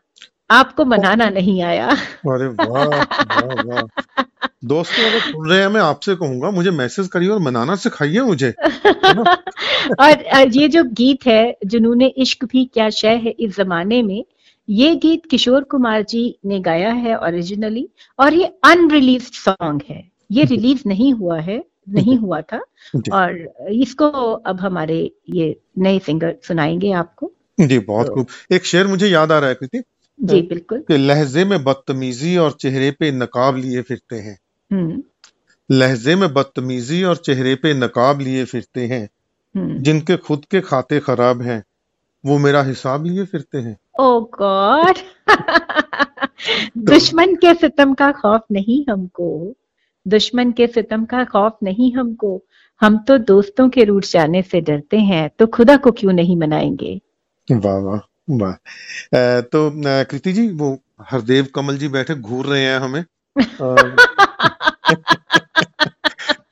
[0.51, 1.87] आपको मनाना नहीं आया।
[2.27, 4.23] अरे वाह वाह वाह।
[4.65, 8.51] दोस्तों अगर सुन रहे हैं मैं आपसे कहूँगा मुझे मैसेज करिए और मनाना सिखाइए मुझे
[9.99, 14.25] और ये जो गीत है जुनून इश्क भी क्या शय है इस जमाने में
[14.69, 17.89] ये गीत किशोर कुमार जी ने गाया है ओरिजिनली
[18.19, 22.57] और ये अनरिलीज सॉन्ग है। ये रिलीज़ नहीं हुआ है नहीं हुआ था
[23.13, 28.87] और इसको अब हमारे ये नए सिंगर सुनाएँगे आपको। जी बहुत तो, खूब। एक शेर
[28.87, 29.83] मुझे याद आ रहा है कृति
[30.23, 34.39] जी बिल्कुल। कि लहजे में बदतमीजी और चेहरे पे नकाब लिए फिरते हैं।
[34.71, 35.03] हम्म।
[35.71, 39.09] लहजे में बदतमीजी और चेहरे पे नकाब लिए फिरते हैं।
[39.55, 41.63] हम्म। जिनके खुद के खाते खराब हैं
[42.25, 44.95] वो मेरा हिसाब लिए फिरते हैं। ओ गॉड!
[46.77, 49.55] दुश्मन के सितम का खौफ नहीं हमको।
[50.07, 52.43] दुश्मन के सितम का खौफ नहीं हमको।
[52.81, 57.01] हम तो दोस्तों के रूट जाने से डरते हैं तो खुदा को क्यों नहीं मनाएँगे?
[57.51, 58.53] वाह वाह। वाह
[59.53, 59.71] तो
[60.11, 63.03] कृति जी वो हरदेव कमल जी बैठे घूर रहे हैं हमें।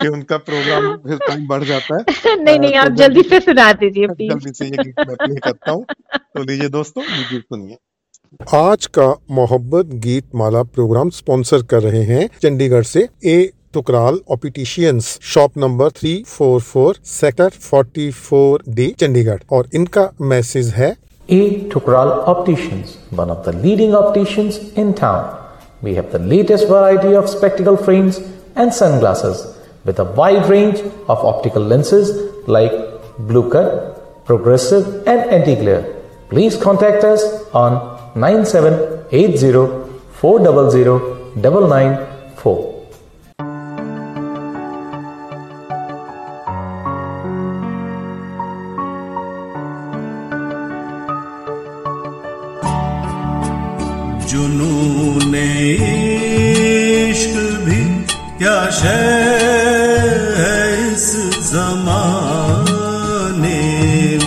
[0.01, 4.07] कि उनका प्रोग्राम फिर टाइम बढ़ जाता है। नहीं नहीं आप जल्दी से सुना दीजिए
[4.30, 7.77] जल्दी से ये गीत मैं प्ले करता हूँ। तो लीजिए दोस्तों ये गीत सुनिए।
[8.57, 15.19] आज का मोहब्बत गीत माला प्रोग्राम स्पॉन्सर कर रहे हैं चंडीगढ़ से A Thukral opticians
[15.21, 19.41] shop number three four four sector forty four D Chandigarh.
[19.51, 20.95] और इनका मैसेज है
[21.32, 21.69] A.
[21.69, 25.36] Tukral Opticians, one of the leading opticians in town.
[25.82, 28.19] We have the latest variety of spectacle frames
[28.55, 29.55] and sunglasses
[29.86, 32.09] with a wide range of optical lenses
[32.47, 32.71] like
[33.19, 35.95] blue cut, progressive, and anti glare.
[36.30, 37.23] Please contact us
[37.53, 42.68] on 9780 400 994.
[55.39, 55.69] जुनून
[57.09, 57.35] इश्क
[57.65, 58.05] भी
[58.37, 58.89] क्या शय
[60.37, 61.07] है इस
[61.51, 62.97] जमाने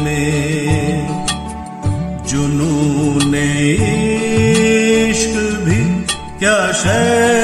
[0.03, 1.07] में?
[2.29, 3.35] जुनून
[5.11, 5.35] इश्क
[5.65, 5.81] भी
[6.39, 7.42] क्या शय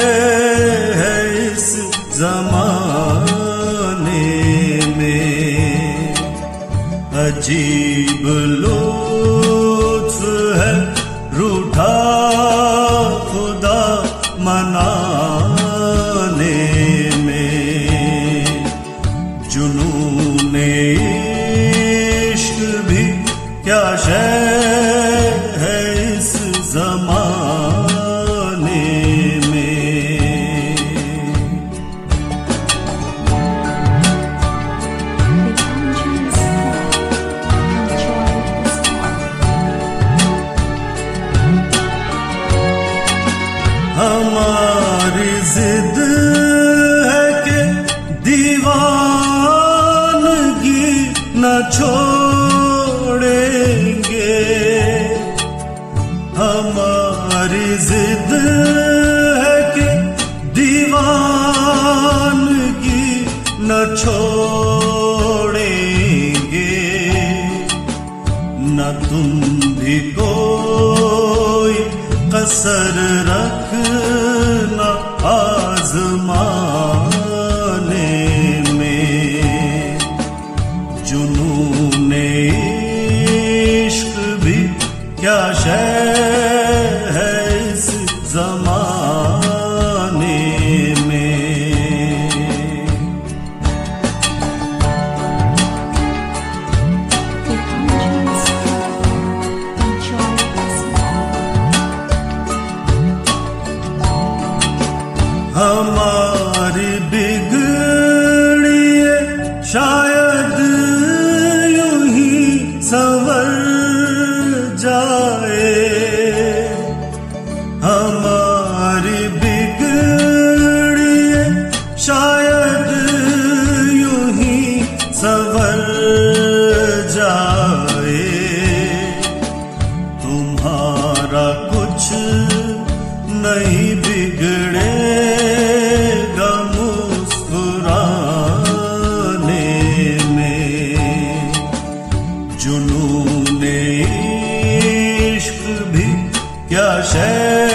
[146.69, 147.69] क्या शय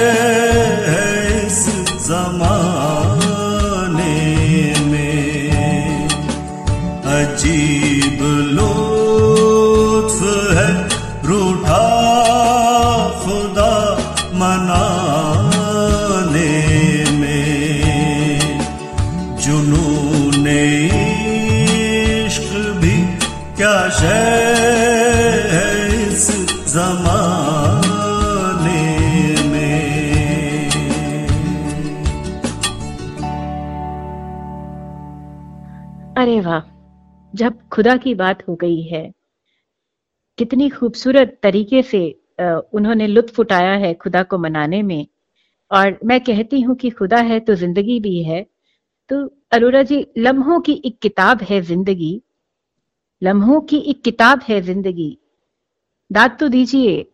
[37.74, 39.10] खुदा की बात हो गई है।
[40.38, 42.00] कितनी खूबसूरत तरीके से
[42.40, 45.06] उन्होंने लुत्फ उठाया है खुदा को मनाने में।
[45.70, 48.44] और मैं कहती हूँ कि खुदा है तो ज़िंदगी भी है।
[49.10, 52.20] तो अरोरा जी लम्हों की एक किताब है ज़िंदगी।
[53.22, 55.16] लम्हों की एक किताब है ज़िंदगी।
[56.10, 57.06] दाद तो दीजिए।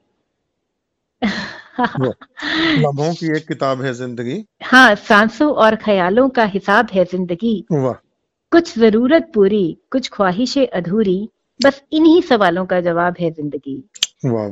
[1.81, 7.95] लम्हों की एक किताब है ज़िंदगी। हाँ सांसों और ख्यालों का हिसाब है ज़िंदगी। वाह।
[8.53, 11.29] कुछ ज़रूरत पूरी कुछ ख्वाहिशें अधूरी
[11.65, 13.85] बस इन्हीं सवालों का जवाब है ज़िंदगी।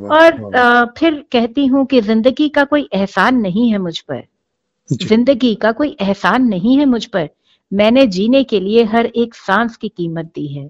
[0.09, 4.23] और वाह, अ, फिर कहती हूँ कि ज़िंदगी का कोई एहसान नहीं है मुझ पर।
[4.93, 7.29] ज़िंदगी का कोई एहसान नहीं है मुझ पर।
[7.73, 10.69] मैंने जीने के लिए हर एक सांस की कीमत दी है।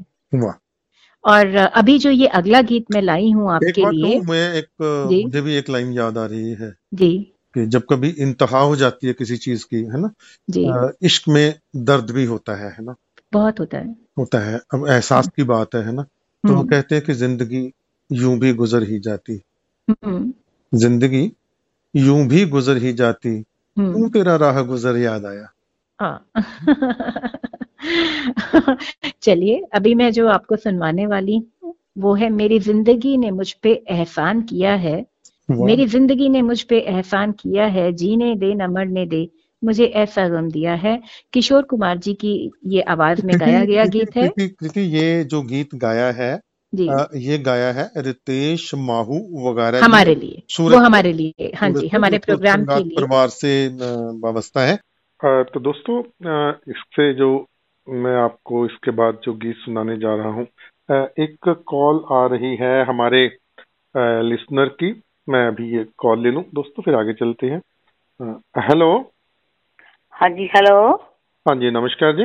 [1.25, 4.67] और अभी जो ये अगला गीत मैं लाई हूँ आपके बात लिए मैं एक
[5.11, 7.19] जी। मुझे भी एक लाइन याद आ रही है। जी।
[7.55, 10.11] कि जब कभी इंतहा हो जाती है किसी चीज़ की है ना?
[10.51, 10.67] जी।
[11.07, 12.95] इश्क में दर्द भी होता है है ना?
[13.33, 16.03] बहुत होता है। होता है। अब एहसास की बात है ना?
[16.03, 17.71] तो वो हम्म, कहते हैं कि ज़िंदगी
[18.11, 19.41] यूँ भी गुजर ही जाती।
[19.89, 20.33] हम्म,
[20.73, 21.31] ज़िंदगी
[21.95, 23.31] यूँ भी गुजर ही जाती।
[23.77, 25.49] हम्म, क्यों तेरा राह गुजर याद आया?
[25.99, 26.29] हाँ।
[29.23, 33.73] चलिए अभी मैं जो आपको सुनवाने वाली हूँ वो है मेरी ज़िंदगी ने मुझ पे
[33.91, 34.97] एहसान किया है।
[35.49, 39.29] मेरी ज़िंदगी ने मुझ पे एहसान किया है। जीने दे न मरने दे।
[39.63, 41.01] मुझे ऐसा गम दिया है।
[41.33, 45.75] किशोर कुमार जी की ये आवाज़ में गाया गया गीत है। कृति ये जो गीत
[45.75, 46.41] गाया है
[46.73, 51.89] जी। आ, ये गाया है रितेश माहू वगैरह हमारे लिए। वो हमारे लिए। हाँ जी
[51.89, 53.53] हमारे प्रोग्राम के लिए। परिवार से
[54.21, 54.77] वाबस्ता है।
[55.21, 56.01] तो दोस्तों
[56.71, 57.29] इससे जो
[57.89, 60.47] मैं आपको इसके बाद जो गीत सुनाने जा रहा हूँ
[61.21, 63.25] एक कॉल आ रही है हमारे
[64.31, 64.93] लिसनर की।
[65.29, 67.61] मैं अभी ये कॉल ले लूँ। दोस्तों फिर आगे चलते हैं।
[68.69, 68.91] हेलो।
[70.19, 70.97] हाँ जी हेलो
[71.47, 72.25] हाँ जी नमस्कार जी।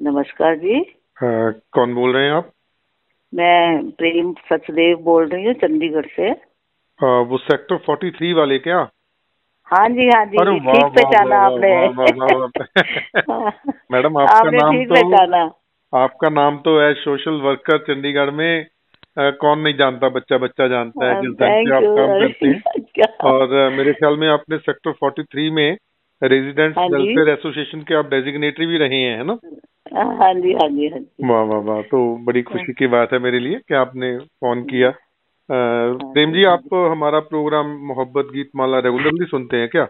[0.00, 0.80] नमस्कार जी।
[1.24, 2.50] आ, कौन बोल रहे हैं आप?
[3.34, 8.78] मैं प्रेम सचदेव बोल रही हूँ चंडीगढ़ से। आ, वो सेक्टर फोर्टी थ्री वाले क्या?
[9.64, 11.88] हाँ जी हाँ जी ठीक पहचाना आपने।
[13.92, 15.36] मैडम आपका नाम तो
[15.98, 18.66] आपका नाम तो है सोशल वर्कर चंडीगढ़ में।
[19.18, 22.60] आ, कौन नहीं जानता बच्चा बच्चा जानता है जिस ढंग से आप काम करते हैं।
[23.24, 25.76] और मेरे ख्याल में आपने सेक्टर फोर्टी थ्री में
[26.22, 29.38] रेजिडेंट वेलफेयर एसोसिएशन के आप डेजिग्नेटरी भी रहे हैं है ना?
[29.94, 33.18] हाँ जी हाँ जी हाँ जी। वाह वाह वाह तो बड़ी खुशी की बात है
[33.18, 34.90] मेरे लिए कि आपने फ़ोन किया।
[35.50, 39.86] प्रेम जी आप हमारा प्रोग्राम मोहब्बत गीत माला रेगुलरली सुनते हैं क्या?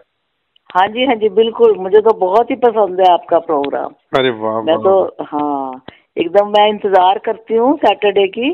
[0.75, 4.61] हाँ जी हाँ जी बिल्कुल मुझे तो बहुत ही पसंद है आपका प्रोग्राम। अरे वाह
[4.61, 5.83] मैं तो हाँ
[6.17, 8.51] एकदम मैं इंतज़ार करती हूँ सैटरडे की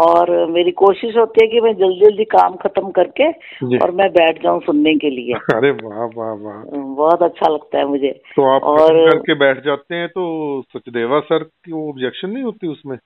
[0.00, 3.30] और मेरी कोशिश होती है कि मैं जल्दी जल्दी काम खत्म करके
[3.78, 6.62] और मैं बैठ जाऊँ सुनने के लिए। अरे वाह वाह वाह।
[6.94, 10.26] बहुत अच्छा लगता है मुझे। तो आप और करके बैठ जाते हैं तो
[10.62, 12.98] सचदेवा सर की ऑब्जेक्शन नहीं होती उसमें?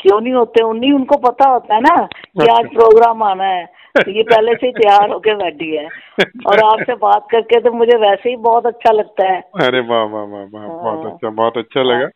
[0.00, 0.64] क्यों नहीं होते?
[0.64, 3.64] उन्हीं उनको पता होता है ना कि आज प्रोग्राम आना है।
[3.96, 5.84] तो ये पहले से ही तैयार होके बैठी है।
[6.46, 10.24] और आपसे बात करके तो मुझे वैसे ही बहुत अच्छा लगता है। अरे वाह वाह
[10.24, 12.08] वाह वाह बहुत हाँ। अच्छा बहुत अच्छा लगा।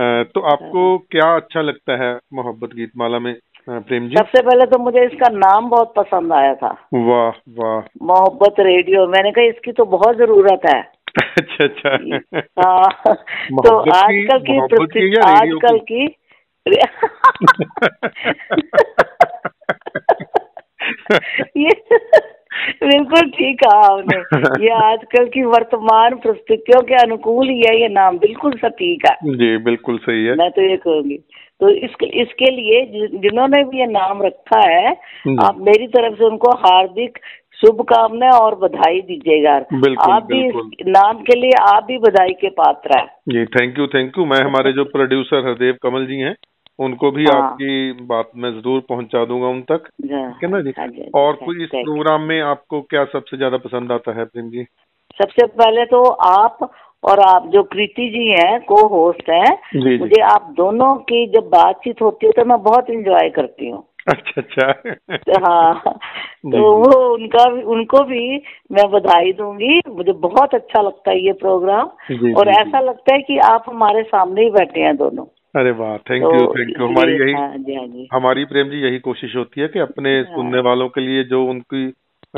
[0.00, 3.36] तो आपको क्या अच्छा लगता है मोहब्बत गीत माला में
[3.70, 4.16] प्रेम जी?
[4.16, 9.30] सबसे पहले तो मुझे इसका नाम बहुत पसंद आया था। वाह वाह। मोहब्बत रेडियो मैंने
[9.30, 11.96] कहा इसकी तो बहुत ज़रूरत है। अच्छा अच्छा।
[12.42, 13.14] हाँ
[13.50, 15.20] तो आजकल की?
[15.20, 16.14] आजकल की
[21.56, 21.70] ये
[22.84, 24.18] बिल्कुल ठीक कहा आपने।
[24.64, 29.56] ये आजकल की वर्तमान परिस्थितियों के अनुकूल ही है ये नाम बिल्कुल सटीक है। जी
[29.56, 31.18] बिल्कुल सही है। मैं तो ये कहूँगी।
[31.60, 32.84] तो इसके इसके लिए
[33.18, 34.90] जिन्होंने भी ये नाम रखा है
[35.40, 37.18] आप मेरी तरफ़ से उनको हार्दिक
[37.54, 39.54] शुभकामनाएँ और बधाई दीजिएगा।
[40.12, 40.54] आप भी इस
[40.86, 44.40] नाम के लिए आप भी बधाई के पात्र हैं। जी थैंक यू थैंक यू मैं
[44.44, 46.34] हमारे जो प्रोड्यूसर हरदेव कमल जी हैं
[46.78, 50.60] उनको भी हाँ। आपकी बात मैं ज़रूर पहुँचा दूँगा उन तक। हाँ। ठीक है ना
[50.60, 50.72] जी?
[50.78, 54.64] हाँ और कोई इस प्रोग्राम में आपको क्या सबसे ज़्यादा पसंद आता है प्रेम जी?
[55.18, 56.70] सबसे पहले तो आप
[57.02, 62.02] और आप जो कृति जी हैं को होस्ट हैं मुझे आप दोनों की जब बातचीत
[62.02, 65.74] होती है तो मैं बहुत इंजॉय करती हूँ। अच्छा अच्छा। हाँ
[66.52, 68.36] तो वो उनका भी उनको भी
[68.72, 71.90] मैं बधाई दूँगी। मुझे बहुत अच्छा लगता है ये प्रोग्राम।
[72.34, 75.24] और ऐसा लगता है कि आप हमारे सामने ही बैठे हैं दोनों।
[75.56, 79.36] अरे वाह थैंक यू थैंक यू हमारी यही हाँ हाँ हमारी प्रेम जी यही कोशिश
[79.36, 81.84] होती है कि अपने हाँ। सुनने वालों के लिए जो उनकी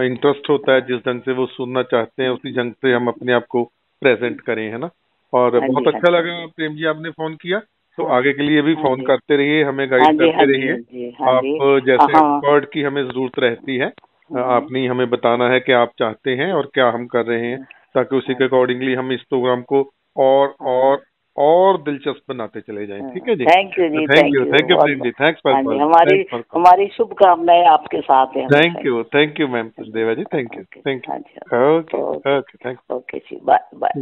[0.03, 3.33] इंटरेस्ट होता है जिस ढंग से वो सुनना चाहते हैं उसी ढंग से हम अपने
[3.33, 3.65] आप को
[4.03, 4.91] प्रेजेंट करें है ना?
[5.35, 7.59] और बहुत अच्छा लगा प्रेम जी आपने फ़ोन किया।
[7.99, 11.43] तो आगे के लिए भी फ़ोन करते रहिए हमें गाइड करते रहिए। आप
[11.87, 13.93] जैसे एक्सपर्ट की हमें ज़रूरत रहती है
[14.39, 18.17] आपने हमें बताना है कि आप चाहते हैं और क्या हम कर रहे हैं ताकि
[18.17, 21.03] उसी के अकॉर्डिंगली हम इस प्रोग्राम को और और
[21.43, 23.45] और दिलचस्प बनाते चले जाएँ। ठीक है जी?
[23.45, 26.25] Thank you ji thank you thank you please ji thanks for हमारी
[26.55, 31.09] हमारी शुभकामनाएँ आपके साथ हैं। Thank you thank you ma'am Deva ji thank you thank
[31.09, 31.17] you
[31.77, 32.03] okay
[32.39, 33.93] okay thank okay ji bye bye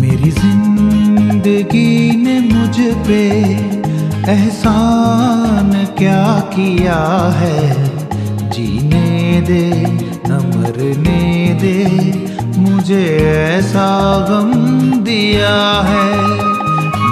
[0.00, 1.90] मेरी ज़िंदगी
[2.24, 3.22] ने मुझ पे
[4.32, 6.22] एहसान क्या
[6.54, 7.00] किया
[7.40, 7.93] है?
[8.50, 9.64] जीने दे
[10.28, 11.78] न मरने दे,
[12.58, 13.88] मुझे ऐसा
[14.28, 14.52] गम
[15.02, 16.06] दिया है।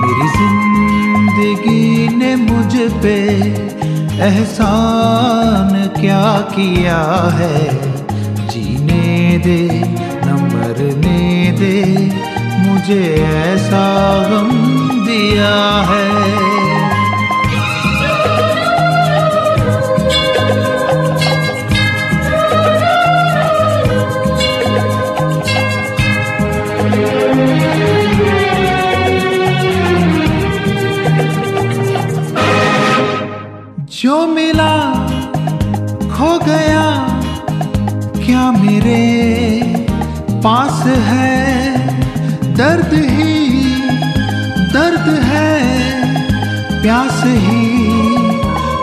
[0.03, 2.73] मेरी ज़िंदगी ने मुझ
[3.03, 3.17] पे
[4.25, 5.71] एहसान
[6.01, 7.03] क्या किया
[7.35, 7.59] है?
[8.49, 9.61] जीने दे
[10.27, 11.79] न मरने दे,
[12.59, 13.85] मुझे ऐसा
[14.31, 14.51] गम
[15.07, 16.82] दिया है।
[34.13, 34.73] जो मिला
[36.09, 36.83] खो गया,
[38.17, 39.05] क्या मेरे
[40.45, 41.37] पास है?
[42.57, 43.37] दर्द ही,
[44.75, 45.55] दर्द है,
[46.83, 47.63] प्यास ही,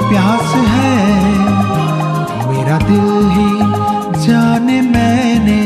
[0.10, 0.98] प्यास है।
[2.48, 3.50] मेरा दिल ही
[4.26, 5.62] जाने मैंने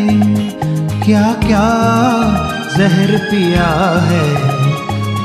[1.06, 1.66] क्या क्या
[2.78, 3.70] जहर पिया
[4.10, 4.28] है।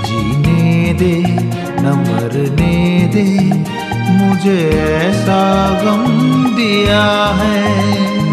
[0.04, 1.16] जीने दे
[1.82, 2.76] न मरने
[3.14, 3.26] दे
[4.28, 6.04] मुझे ऐसा गम
[6.56, 7.04] दिया
[7.36, 8.27] है।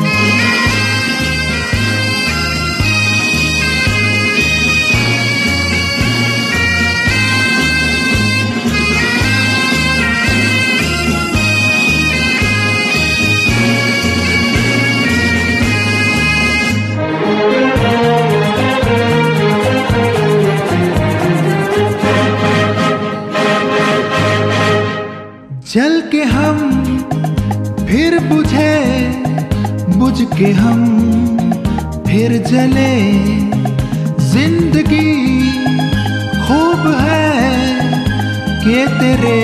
[26.26, 26.58] हम,
[27.88, 28.76] फिर बुझे
[29.98, 30.82] बुझ के हम,
[32.08, 32.94] फिर जले
[34.32, 35.14] ज़िंदगी।
[36.46, 37.30] खूब है
[38.64, 39.40] के तेरे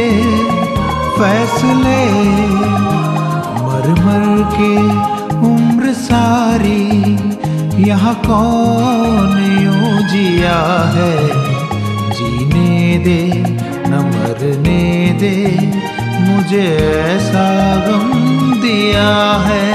[1.18, 2.02] फैसले
[3.62, 4.74] मर मर के
[5.50, 6.84] उम्र सारी
[7.88, 10.60] यहाँ कौन यूँ जिया
[10.96, 11.16] है?
[12.12, 13.22] जीने दे
[13.90, 14.84] न मरने
[15.20, 15.36] दे
[16.32, 16.66] मुझे
[17.08, 17.48] ऐसा
[17.88, 18.10] गम
[18.62, 19.12] दिया
[19.48, 19.70] है।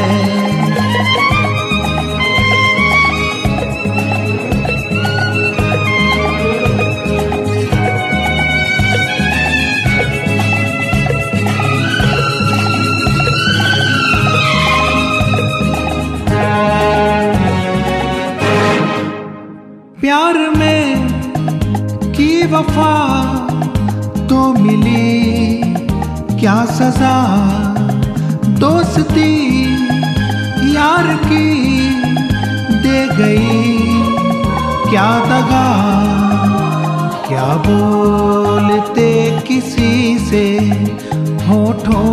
[20.01, 21.09] प्यार में
[22.13, 22.93] की वफा
[26.97, 27.17] सजा
[28.59, 29.33] दोस्ती
[30.75, 31.49] यार की
[32.85, 34.03] दे गई।
[34.91, 35.67] क्या दगा,
[37.29, 39.09] क्या बोलते
[39.49, 40.45] किसी से?
[41.47, 42.09] होठों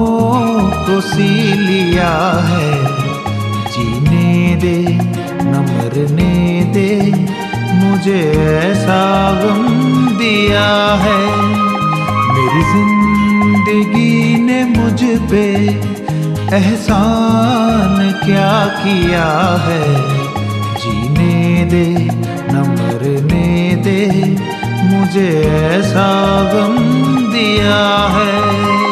[0.85, 1.29] को सी
[1.61, 2.11] लिया
[2.41, 2.71] है।
[3.67, 4.77] जीने दे,
[5.43, 6.35] न मरने
[6.73, 6.91] दे,
[7.73, 8.21] मुझे
[8.59, 9.01] ऐसा
[9.41, 9.63] गम
[10.17, 11.21] दिया है।
[12.33, 13.22] मेरी ज़िंदगी
[14.37, 15.55] ने मुझ पे
[16.55, 19.93] एहसान क्या किया है?
[20.75, 22.09] जीने दे
[22.51, 24.23] न मरने दे,
[24.83, 26.07] मुझे ऐसा
[26.53, 26.77] गम
[27.31, 28.82] दिया है।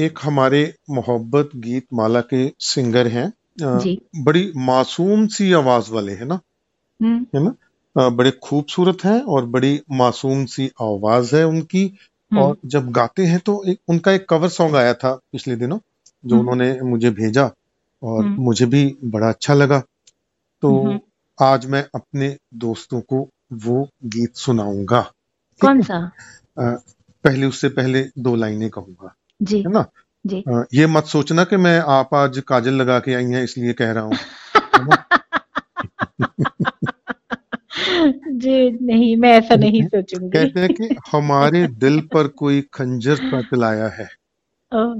[0.00, 3.32] एक हमारे मोहब्बत गीत माला के सिंगर हैं।
[3.78, 6.40] जी। बड़ी मासूम सी आवाज़ वाले है ना?
[7.02, 8.08] हम्म। है ना?
[8.08, 11.98] बड़े खूबसूरत हैं और बड़ी मासूम सी आवाज़ है उनकी।
[12.36, 15.78] और जब गाते हैं तो एक उनका एक कवर सॉन्ग आया था पिछले दिनों
[16.26, 17.50] जो हम्म। उन्होंने मुझे भेजा
[18.02, 19.82] और हम्म। मुझे भी बड़ा अच्छा लगा।
[20.62, 21.00] तो हम्म।
[21.40, 25.12] आज मैं अपने दोस्तों को वो गीत सुनाऊँगा।
[25.60, 26.10] कौन सा?
[27.24, 29.86] पहले उससे पहले दो लाइनें कहूँगा। जी। है ना?
[30.26, 33.72] जी। आ, ये मत सोचना कि मैं आप आज काजल लगा के आई हैं इसलिए
[33.72, 34.16] कह रहा हूँ।
[38.30, 43.42] जी नहीं मैं ऐसा नहीं सोचूँगी। कहते हैं कि हमारे दिल पर कोई खंजर सा
[43.42, 44.08] चलाया है।
[44.72, 44.94] ओ.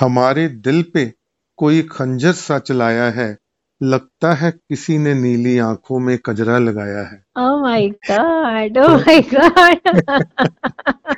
[0.00, 1.12] हमारे दिल पे
[1.56, 3.38] कोई खंजर सा चलाया है
[3.82, 9.22] लगता है किसी ने नीली आँखों में कजरा लगाया है। Oh my god oh my
[9.34, 10.22] god.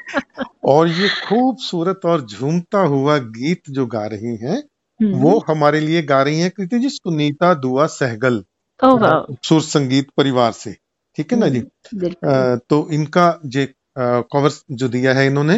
[0.64, 4.62] और ये खूबसूरत और झूमता हुआ गीत जो गा रही हैं
[5.02, 8.44] हम्म, वो हमारे लिए गा रही हैं कृति जी सुनीता दुआ सहगल
[8.84, 10.76] oh सुर संगीत परिवार से
[11.16, 11.58] ठीक है ना जी?
[11.58, 15.56] हम्म, बिल्कुल। अ, तो इनका जे कवर जो दिया है इन्होंने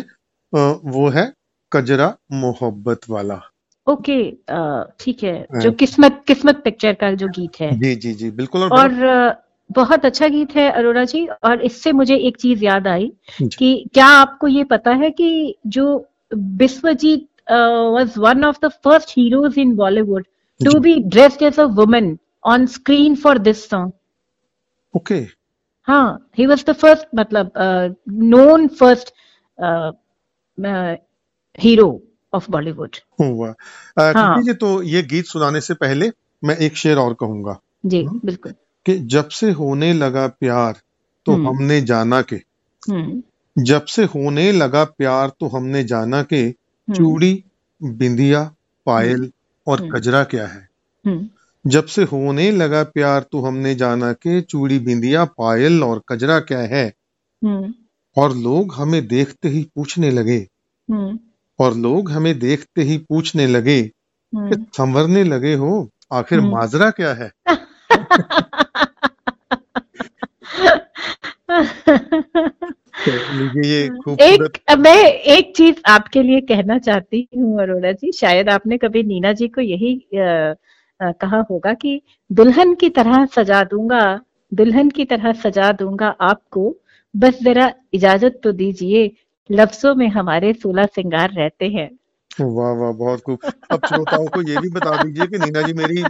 [0.90, 1.32] वो है
[1.72, 3.40] कजरा मोहब्बत वाला।
[3.86, 4.20] ओके
[5.00, 8.70] ठीक है जो किस्मत किस्मत पिक्चर का जो गीत है। जी जी जी बिल्कुल और,
[8.72, 9.36] और
[9.70, 13.10] बहुत अच्छा गीत है अरोड़ा जी और इससे मुझे एक चीज़ याद आई
[13.42, 15.30] कि क्या आपको ये पता है कि
[15.68, 15.86] जो
[16.34, 20.26] Biswajit was one of the first heroes in Bollywood
[20.60, 23.92] to be dressed as a woman on screen for this song
[24.94, 25.26] okay
[25.88, 27.52] हाँ ही वॉज़ द फ़र्स्ट मतलब
[28.08, 29.12] known first
[31.58, 31.88] hero
[32.36, 33.54] of Bollywood हुआ।
[33.98, 34.42] हाँ.
[34.42, 36.10] जी तो ये गीत सुनाने से पहले
[36.44, 38.20] मैं एक शेर और कहूँगा। जी हुँ?
[38.24, 38.52] बिल्कुल।
[38.86, 40.80] कि जब से होने लगा प्यार
[41.26, 42.36] तो हम्म। हमने जाना के।
[42.90, 43.22] हम्म।
[43.64, 47.44] जब से होने लगा प्यार तो हमने जाना के हम्म। चूड़ी
[47.82, 48.54] बिंदिया
[48.86, 49.30] पायल
[49.66, 50.68] और कजरा क्या है?
[51.66, 56.58] जब से होने लगा प्यार तो हमने जाना के चूड़ी बिंदिया पायल और कजरा क्या
[56.58, 56.92] है?
[58.16, 60.46] और लोग हमें देखते ही पूछने लगे
[61.58, 63.82] और लोग हमें देखते ही पूछने लगे
[64.32, 67.30] कि संवरने लगे हो आखिर माजरा क्या है?
[73.08, 73.82] ये
[74.20, 74.96] एक मैं
[75.34, 79.60] एक चीज़ आपके लिए कहना चाहती हूँ अरोड़ा जी शायद आपने कभी नीना जी को
[79.60, 80.54] यही आ,
[81.00, 82.00] आ, कहा होगा कि
[82.30, 84.20] दुल्हन की तरह सजा दूँगा
[84.52, 86.74] दुल्हन की तरह सजा दूँगा आपको
[87.14, 89.06] बस जरा इजाज़त तो दीजिए
[89.50, 91.88] लफ्जों में हमारे सोलह सिंगार रहते हैं।
[92.40, 93.38] वाह वाह बहुत खूब।
[93.70, 96.02] अब श्रोताओं को ये भी बता दीजिए कि नीना जी मेरी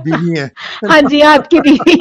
[0.00, 0.46] बीवी है।
[0.90, 1.96] हाँ जी आपकी बीवी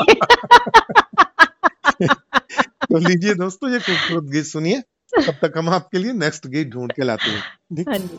[2.83, 4.81] तो लीजिए दोस्तों ये खूबसूरत गीत सुनिए।
[5.13, 8.17] तब तक हम आपके लिए नेक्स्ट गीत ढूंढ के लाते हैं। हाँ जी।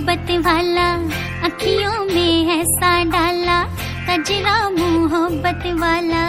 [0.00, 0.86] मोहब्बत वाला,
[1.44, 3.58] अखियों में ऐसा डाला
[4.08, 6.22] कजरा मोहब्बत वाला,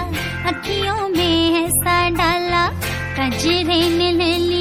[0.49, 2.67] अखियों में ऐसा डाला,
[3.19, 4.60] कजरे ने ले ली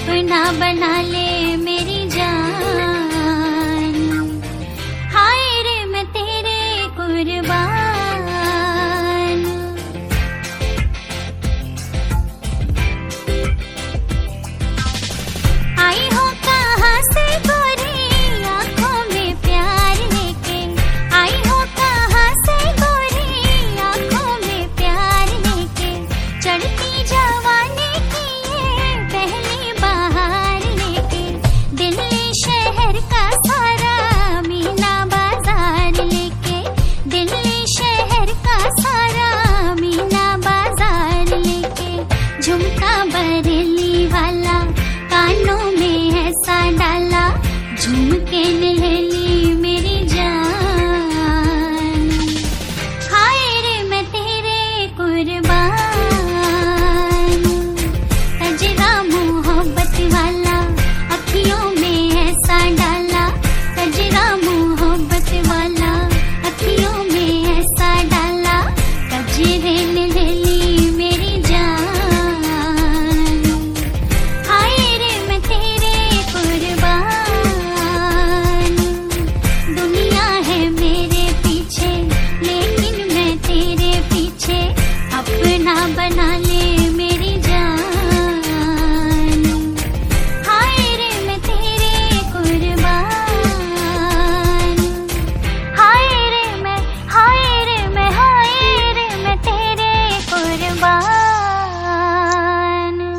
[0.00, 1.29] अपना बना ले।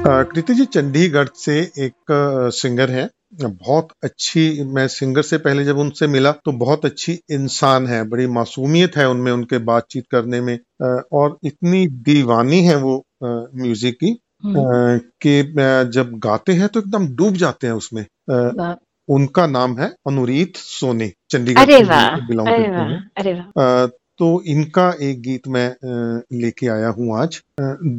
[0.03, 2.11] कृति जी चंडीगढ़ से एक
[2.53, 3.09] सिंगर है।
[3.41, 8.25] बहुत अच्छी मैं सिंगर से पहले जब उनसे मिला तो बहुत अच्छी इंसान है बड़ी
[8.27, 10.57] मासूमियत है उनमें उनके बातचीत करने में।
[11.13, 14.09] और इतनी दीवानी है वो म्यूज़िक की
[14.43, 15.41] हम्म। कि
[15.91, 18.05] जब गाते हैं तो एकदम डूब जाते हैं उसमें।
[19.07, 21.65] उनका नाम है अनुरीत सोनी चंडीगढ़
[22.27, 23.87] बिलोंग करते हैं।
[24.19, 25.69] तो इनका एक गीत मैं
[26.39, 27.41] लेके आया हूँ आज।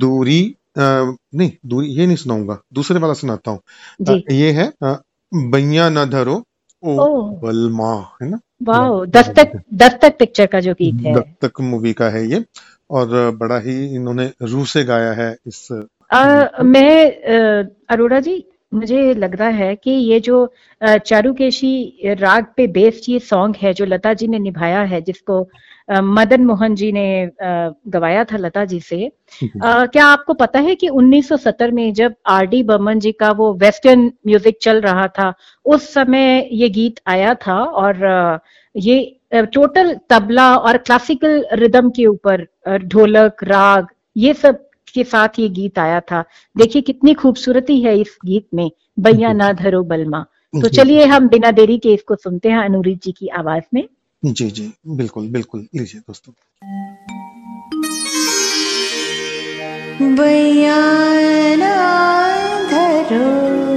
[0.01, 0.41] दूरी
[0.77, 3.61] नहीं दूरी ये नहीं सुनाऊँगा दूसरे वाला सुनाता हूँ।
[4.33, 4.73] ये है
[5.33, 6.43] बैया न धरो
[6.83, 6.97] ओ
[7.41, 8.39] बलमा है ना?
[8.63, 12.45] वाह दस्तक दस्तक पिक्चर का जो गीत है। दस्तक मूवी का है ये
[12.91, 15.69] और बड़ा ही इन्होंने रूह से गाया है इस
[16.13, 17.13] आ, मैं
[17.87, 18.45] अरोड़ा जी
[18.75, 20.47] मुझे लग रहा है कि ये जो
[20.83, 25.43] चारुकेशी राग पे बेस्ड ये सॉन्ग है जो लता जी ने निभाया है जिसको
[25.89, 29.07] मदन मोहन जी ने गवाया था लता जी से।
[29.63, 33.53] आ, क्या आपको पता है कि 1970 में जब आर डी बर्मन जी का वो
[33.55, 35.33] वेस्टर्न म्यूज़िक चल रहा था
[35.67, 38.41] उस समय ये गीत आया था और
[38.75, 39.01] ये
[39.45, 42.47] टोटल तबला और क्लासिकल रिदम के ऊपर
[42.85, 44.65] ढोलक राग ये सब
[44.95, 46.25] के साथ ये गीत आया था।
[46.57, 50.25] देखिए कितनी खूबसूरती है इस गीत में बैया ना धरो बलमा।
[50.55, 53.87] तो चलिए हम बिना देरी के इसको सुनते हैं अनुरीत जी की आवाज़ में।
[54.25, 56.33] जी जी बिल्कुल बिल्कुल लीजिए दोस्तों।
[60.17, 60.79] भैया
[62.71, 63.72] धरो।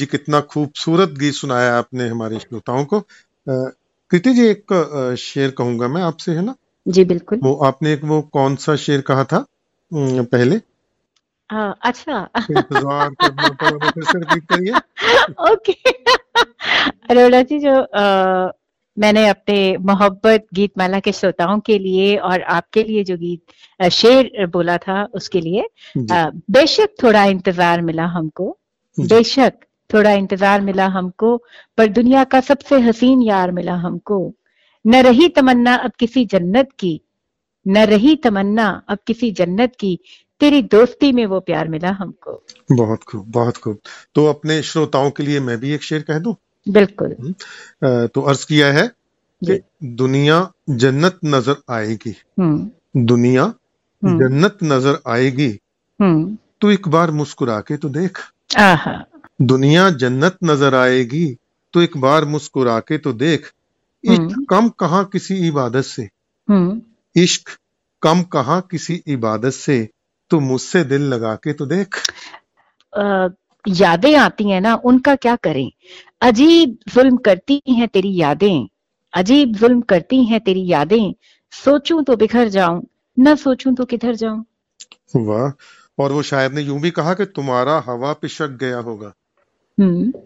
[0.00, 3.00] जी कितना खूबसूरत गीत सुनाया आपने हमारे श्रोताओं को।
[3.46, 4.72] कृति जी एक
[5.20, 6.54] शेर कहूँगा मैं आपसे है ना?
[6.86, 9.44] जी बिल्कुल। वो आपने एक वो कौन सा शेर कहा था
[9.92, 10.60] पहले?
[11.50, 14.78] आ, अच्छा। इंतज़ार करना
[15.50, 15.72] ओके।
[17.10, 18.50] अरोड़ा जी जो आ,
[18.96, 24.46] मैंने अपने मोहब्बत गीत माला के श्रोताओं के लिए और आपके लिए जो गीत शेर
[24.48, 25.64] बोला था उसके लिए
[25.98, 28.56] बेशक थोड़ा इंतज़ार मिला हमको।
[28.98, 29.52] बेशक।
[29.94, 31.36] थोड़ा इंतज़ार मिला हमको
[31.78, 34.34] पर दुनिया का सबसे हसीन यार मिला हमको।
[34.86, 37.00] न रही तमन्ना अब किसी जन्नत की
[37.68, 39.98] न रही तमन्ना अब किसी जन्नत की
[40.40, 43.78] तेरी दोस्ती में वो प्यार मिला हमको। बहुत खूब बहुत खूब।
[44.14, 46.34] तो अपने श्रोताओं के लिए मैं भी एक शेर कह दूँ?
[46.68, 48.86] बिल्कुल। हम्म। तो अर्ज़ किया है
[49.42, 52.70] कि दुनिया जन्नत नज़र आएगी। हम्म।
[53.06, 53.44] दुनिया
[54.02, 55.50] हम्म। जन्नत नज़र आएगी।
[56.60, 58.18] तो एक बार मुस्कुरा के तो देख।
[59.40, 61.36] दुनिया जन्नत नज़र आएगी
[61.74, 63.52] तो एक बार मुस्कुरा के तो देख
[64.04, 66.08] इश्क कम कहा किसी इबादत से?
[67.16, 67.48] इश्क
[68.02, 69.88] कम कहा किसी इबादत से?
[70.30, 71.96] तो मुझसे दिल लगा के तो देख।
[73.68, 75.70] यादें आती हैं ना उनका क्या करें?
[76.22, 78.68] अजीब जुल्म करती हैं तेरी यादें
[79.14, 81.14] अजीब जुल्म करती हैं तेरी यादें।
[81.52, 82.86] सोचूं तो बिखर जाऊँ
[83.18, 84.44] न सोचूं तो किधर जाऊँ?
[85.16, 85.50] वाह
[86.02, 89.19] और वो शायद ने यूँ भी कहा कि तुम्हारा हवा पिशक गया होगा। हम्म।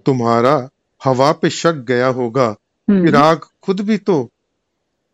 [0.07, 0.69] तुम्हारा
[1.05, 2.57] हवा पे शक गया होगा।
[2.89, 4.29] हम्म। चिराग खुद भी तो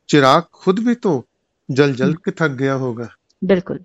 [0.08, 1.24] चिराग खुद भी तो
[1.70, 3.08] जल जल के थक गया होगा।
[3.44, 3.78] बिल्कुल।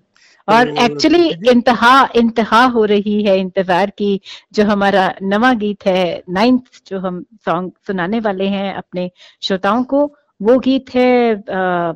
[0.48, 4.20] और एक्चुअली इंतहा इंतहा हो रही है इंतज़ार की
[4.52, 9.10] जो हमारा नवा गीत है नाइन्थ जो हम सॉन्ग सुनाने वाले हैं अपने
[9.42, 11.92] श्रोताओं को वो गीत है आ,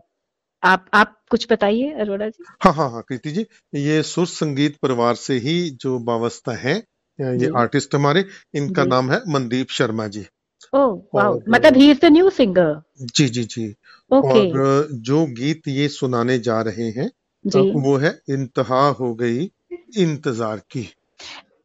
[0.63, 5.15] आप आप कुछ बताइए अरोड़ा जी। हाँ हाँ हाँ कृति जी ये सुर संगीत परिवार
[5.15, 6.83] से ही जो वावस्था है
[7.21, 10.25] ये आर्टिस्ट हमारे इनका नाम है मनदीप शर्मा जी।
[10.73, 12.75] ओह मतलब he is the new singer
[13.17, 13.69] जी जी जी।
[14.11, 17.11] ओके और जो गीत ये सुनाने जा रहे हैं
[17.45, 19.51] जी। वो है इंतहा हो गई
[19.99, 20.87] इंतज़ार की।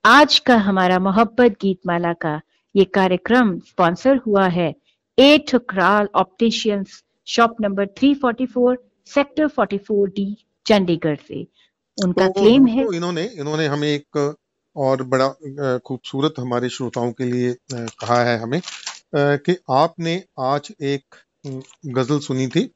[0.06, 2.40] आज का हमारा मोहब्बत गीत माला का
[2.76, 4.74] ये कार्यक्रम स्पॉन्सर हुआ है
[5.18, 8.78] A Thukral opticians shop number 344
[9.10, 10.28] sector 44 D
[10.66, 11.46] Chandigarh से।
[11.98, 14.36] उनका तो, क्लेम है इन्होंने इन्होंने हमें एक
[14.76, 18.62] और बड़ा खूबसूरत हमारे श्रोताओं के लिए कहा है हमें
[19.16, 21.16] कि आपने आज एक
[21.88, 22.70] गज़ल सुनी थी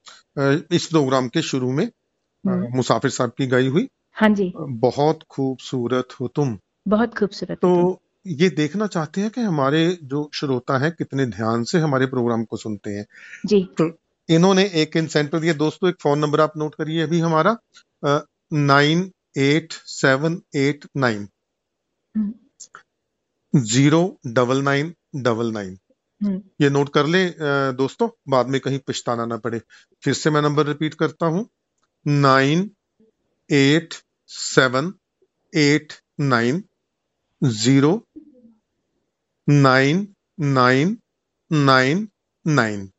[0.71, 4.51] इस प्रोग्राम के शुरू में हम्म। मुसाफिर साहब की गाई हुई। हाँ जी।
[4.81, 6.57] बहुत खूबसूरत हो तुम।
[6.87, 11.79] बहुत खूबसूरत तो ये देखना चाहते हैं कि हमारे जो श्रोता हैं कितने ध्यान से
[11.79, 13.05] हमारे प्रोग्राम को सुनते हैं।
[13.45, 13.89] जी। तो
[14.29, 17.55] इन्होंने एक इंसेंटिव दिया। दोस्तों एक फ़ोन नंबर आप नोट करिए अभी हमारा
[18.53, 21.27] nine eight seven eight nine.
[23.53, 25.77] Zero double nine double nine
[26.61, 27.23] ये नोट कर ले
[27.73, 29.59] दोस्तों बाद में कहीं पछताना ना पड़े।
[30.03, 31.47] फिर से मैं नंबर रिपीट करता हूँ।
[32.05, 32.69] Nine
[33.49, 33.93] eight
[34.29, 34.93] seven
[35.53, 36.63] eight nine
[37.41, 37.93] zero
[39.47, 40.07] nine
[40.39, 40.97] nine
[41.51, 42.07] nine
[42.45, 42.89] nine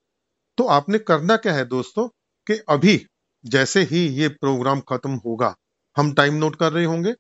[0.59, 2.09] तो आपने करना क्या है दोस्तों?
[2.47, 3.07] कि अभी
[3.45, 5.55] जैसे ही ये प्रोग्राम खत्म होगा
[5.97, 7.15] हम टाइम नोट कर रहे होंगे।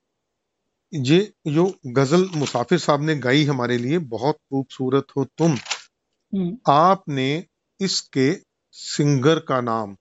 [0.94, 7.46] ये जो गज़ल मुसाफिर साहब ने गाई हमारे लिए बहुत खूबसूरत हो तुम। हम्म। आपने
[7.80, 8.36] इसके
[8.72, 9.96] सिंगर का नाम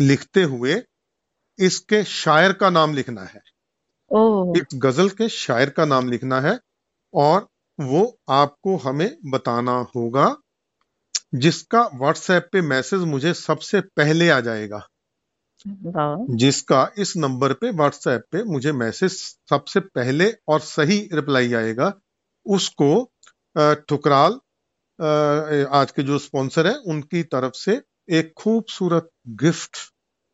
[0.00, 0.82] लिखते हुए
[1.58, 3.40] इसके शायर का नाम लिखना है।
[4.52, 6.60] इस गज़ल के शायर का नाम लिखना है
[7.14, 7.48] और
[7.80, 10.36] वो आपको हमें बताना होगा
[11.34, 14.88] जिसका व्हाट्सएप पे मैसेज मुझे सबसे पहले आ जाएगा।
[15.66, 19.10] जिसका इस नंबर पे व्हाट्सएप पे मुझे मैसेज
[19.50, 21.94] सबसे पहले और सही रिप्लाई आएगा
[22.46, 23.12] उसको
[23.58, 24.32] ठुकराल
[25.66, 29.76] आज के जो स्पॉन्सर है उनकी तरफ़ से एक खूबसूरत गिफ्ट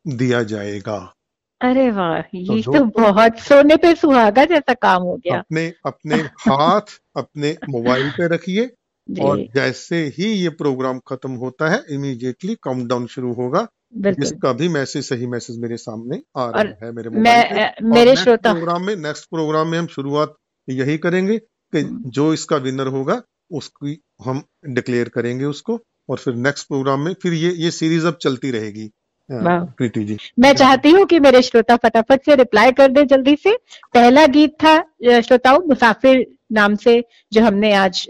[0.06, 1.14] दिया जाएगा।
[1.60, 6.14] अरे वाह ये तो, तो बहुत सोने पे सुहागा जैसा काम हो गया। अपने अपने
[6.16, 6.80] हाथ
[7.16, 8.70] अपने मोबाइल पे रखिए
[9.22, 15.04] और जैसे ही ये प्रोग्राम खत्म होता है इमीडिएटली काउंटडाउन शुरू होगा। इसका भी मैसेज
[15.04, 19.68] सही मैसेज मेरे सामने आ रहा है मेरे मोबाइल मेरे श्रोता प्रोग्राम में नेक्स्ट प्रोग्राम
[19.68, 20.34] में हम शुरुआत
[20.68, 23.22] यही करेंगे कि हम्म। जो इसका विनर होगा
[23.52, 28.18] उसकी हम डिक्लेयर करेंगे उसको और फिर नेक्स्ट प्रोग्राम में फिर ये ये सीरीज़ अब
[28.20, 28.90] चलती रहेगी।
[29.28, 33.56] प्रीति जी। मैं चाहती हूँ कि मेरे श्रोता फटाफट से रिप्लाई कर दे जल्दी से।
[33.94, 37.02] पहला गीत था श्रोताओं मुसाफिर नाम से
[37.32, 38.06] जो हमने आज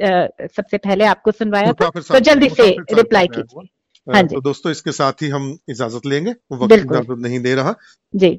[0.57, 3.69] सबसे पहले आपको सुनवाया था। तो जल्दी से रिप्लाई कीजिए।
[4.09, 7.75] हाँ तो दोस्तों इसके साथ ही हम इजाज़त लेंगे। वक्त नहीं दे रहा।
[8.15, 8.31] जी।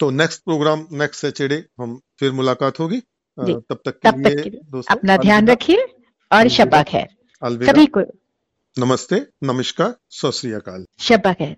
[0.00, 3.00] तो नेक्स्ट प्रोग्राम नेक्स्ट सैटरडे हम फिर मुलाकात होगी।
[3.38, 5.86] तब तक के तब लिए, दोस्तों अपना ध्यान रखिए
[6.30, 7.08] और शबा खैर।
[7.42, 8.00] सभी को
[8.76, 11.56] नमस्ते नमस्कार सत श्री अकाल। शबा खैर।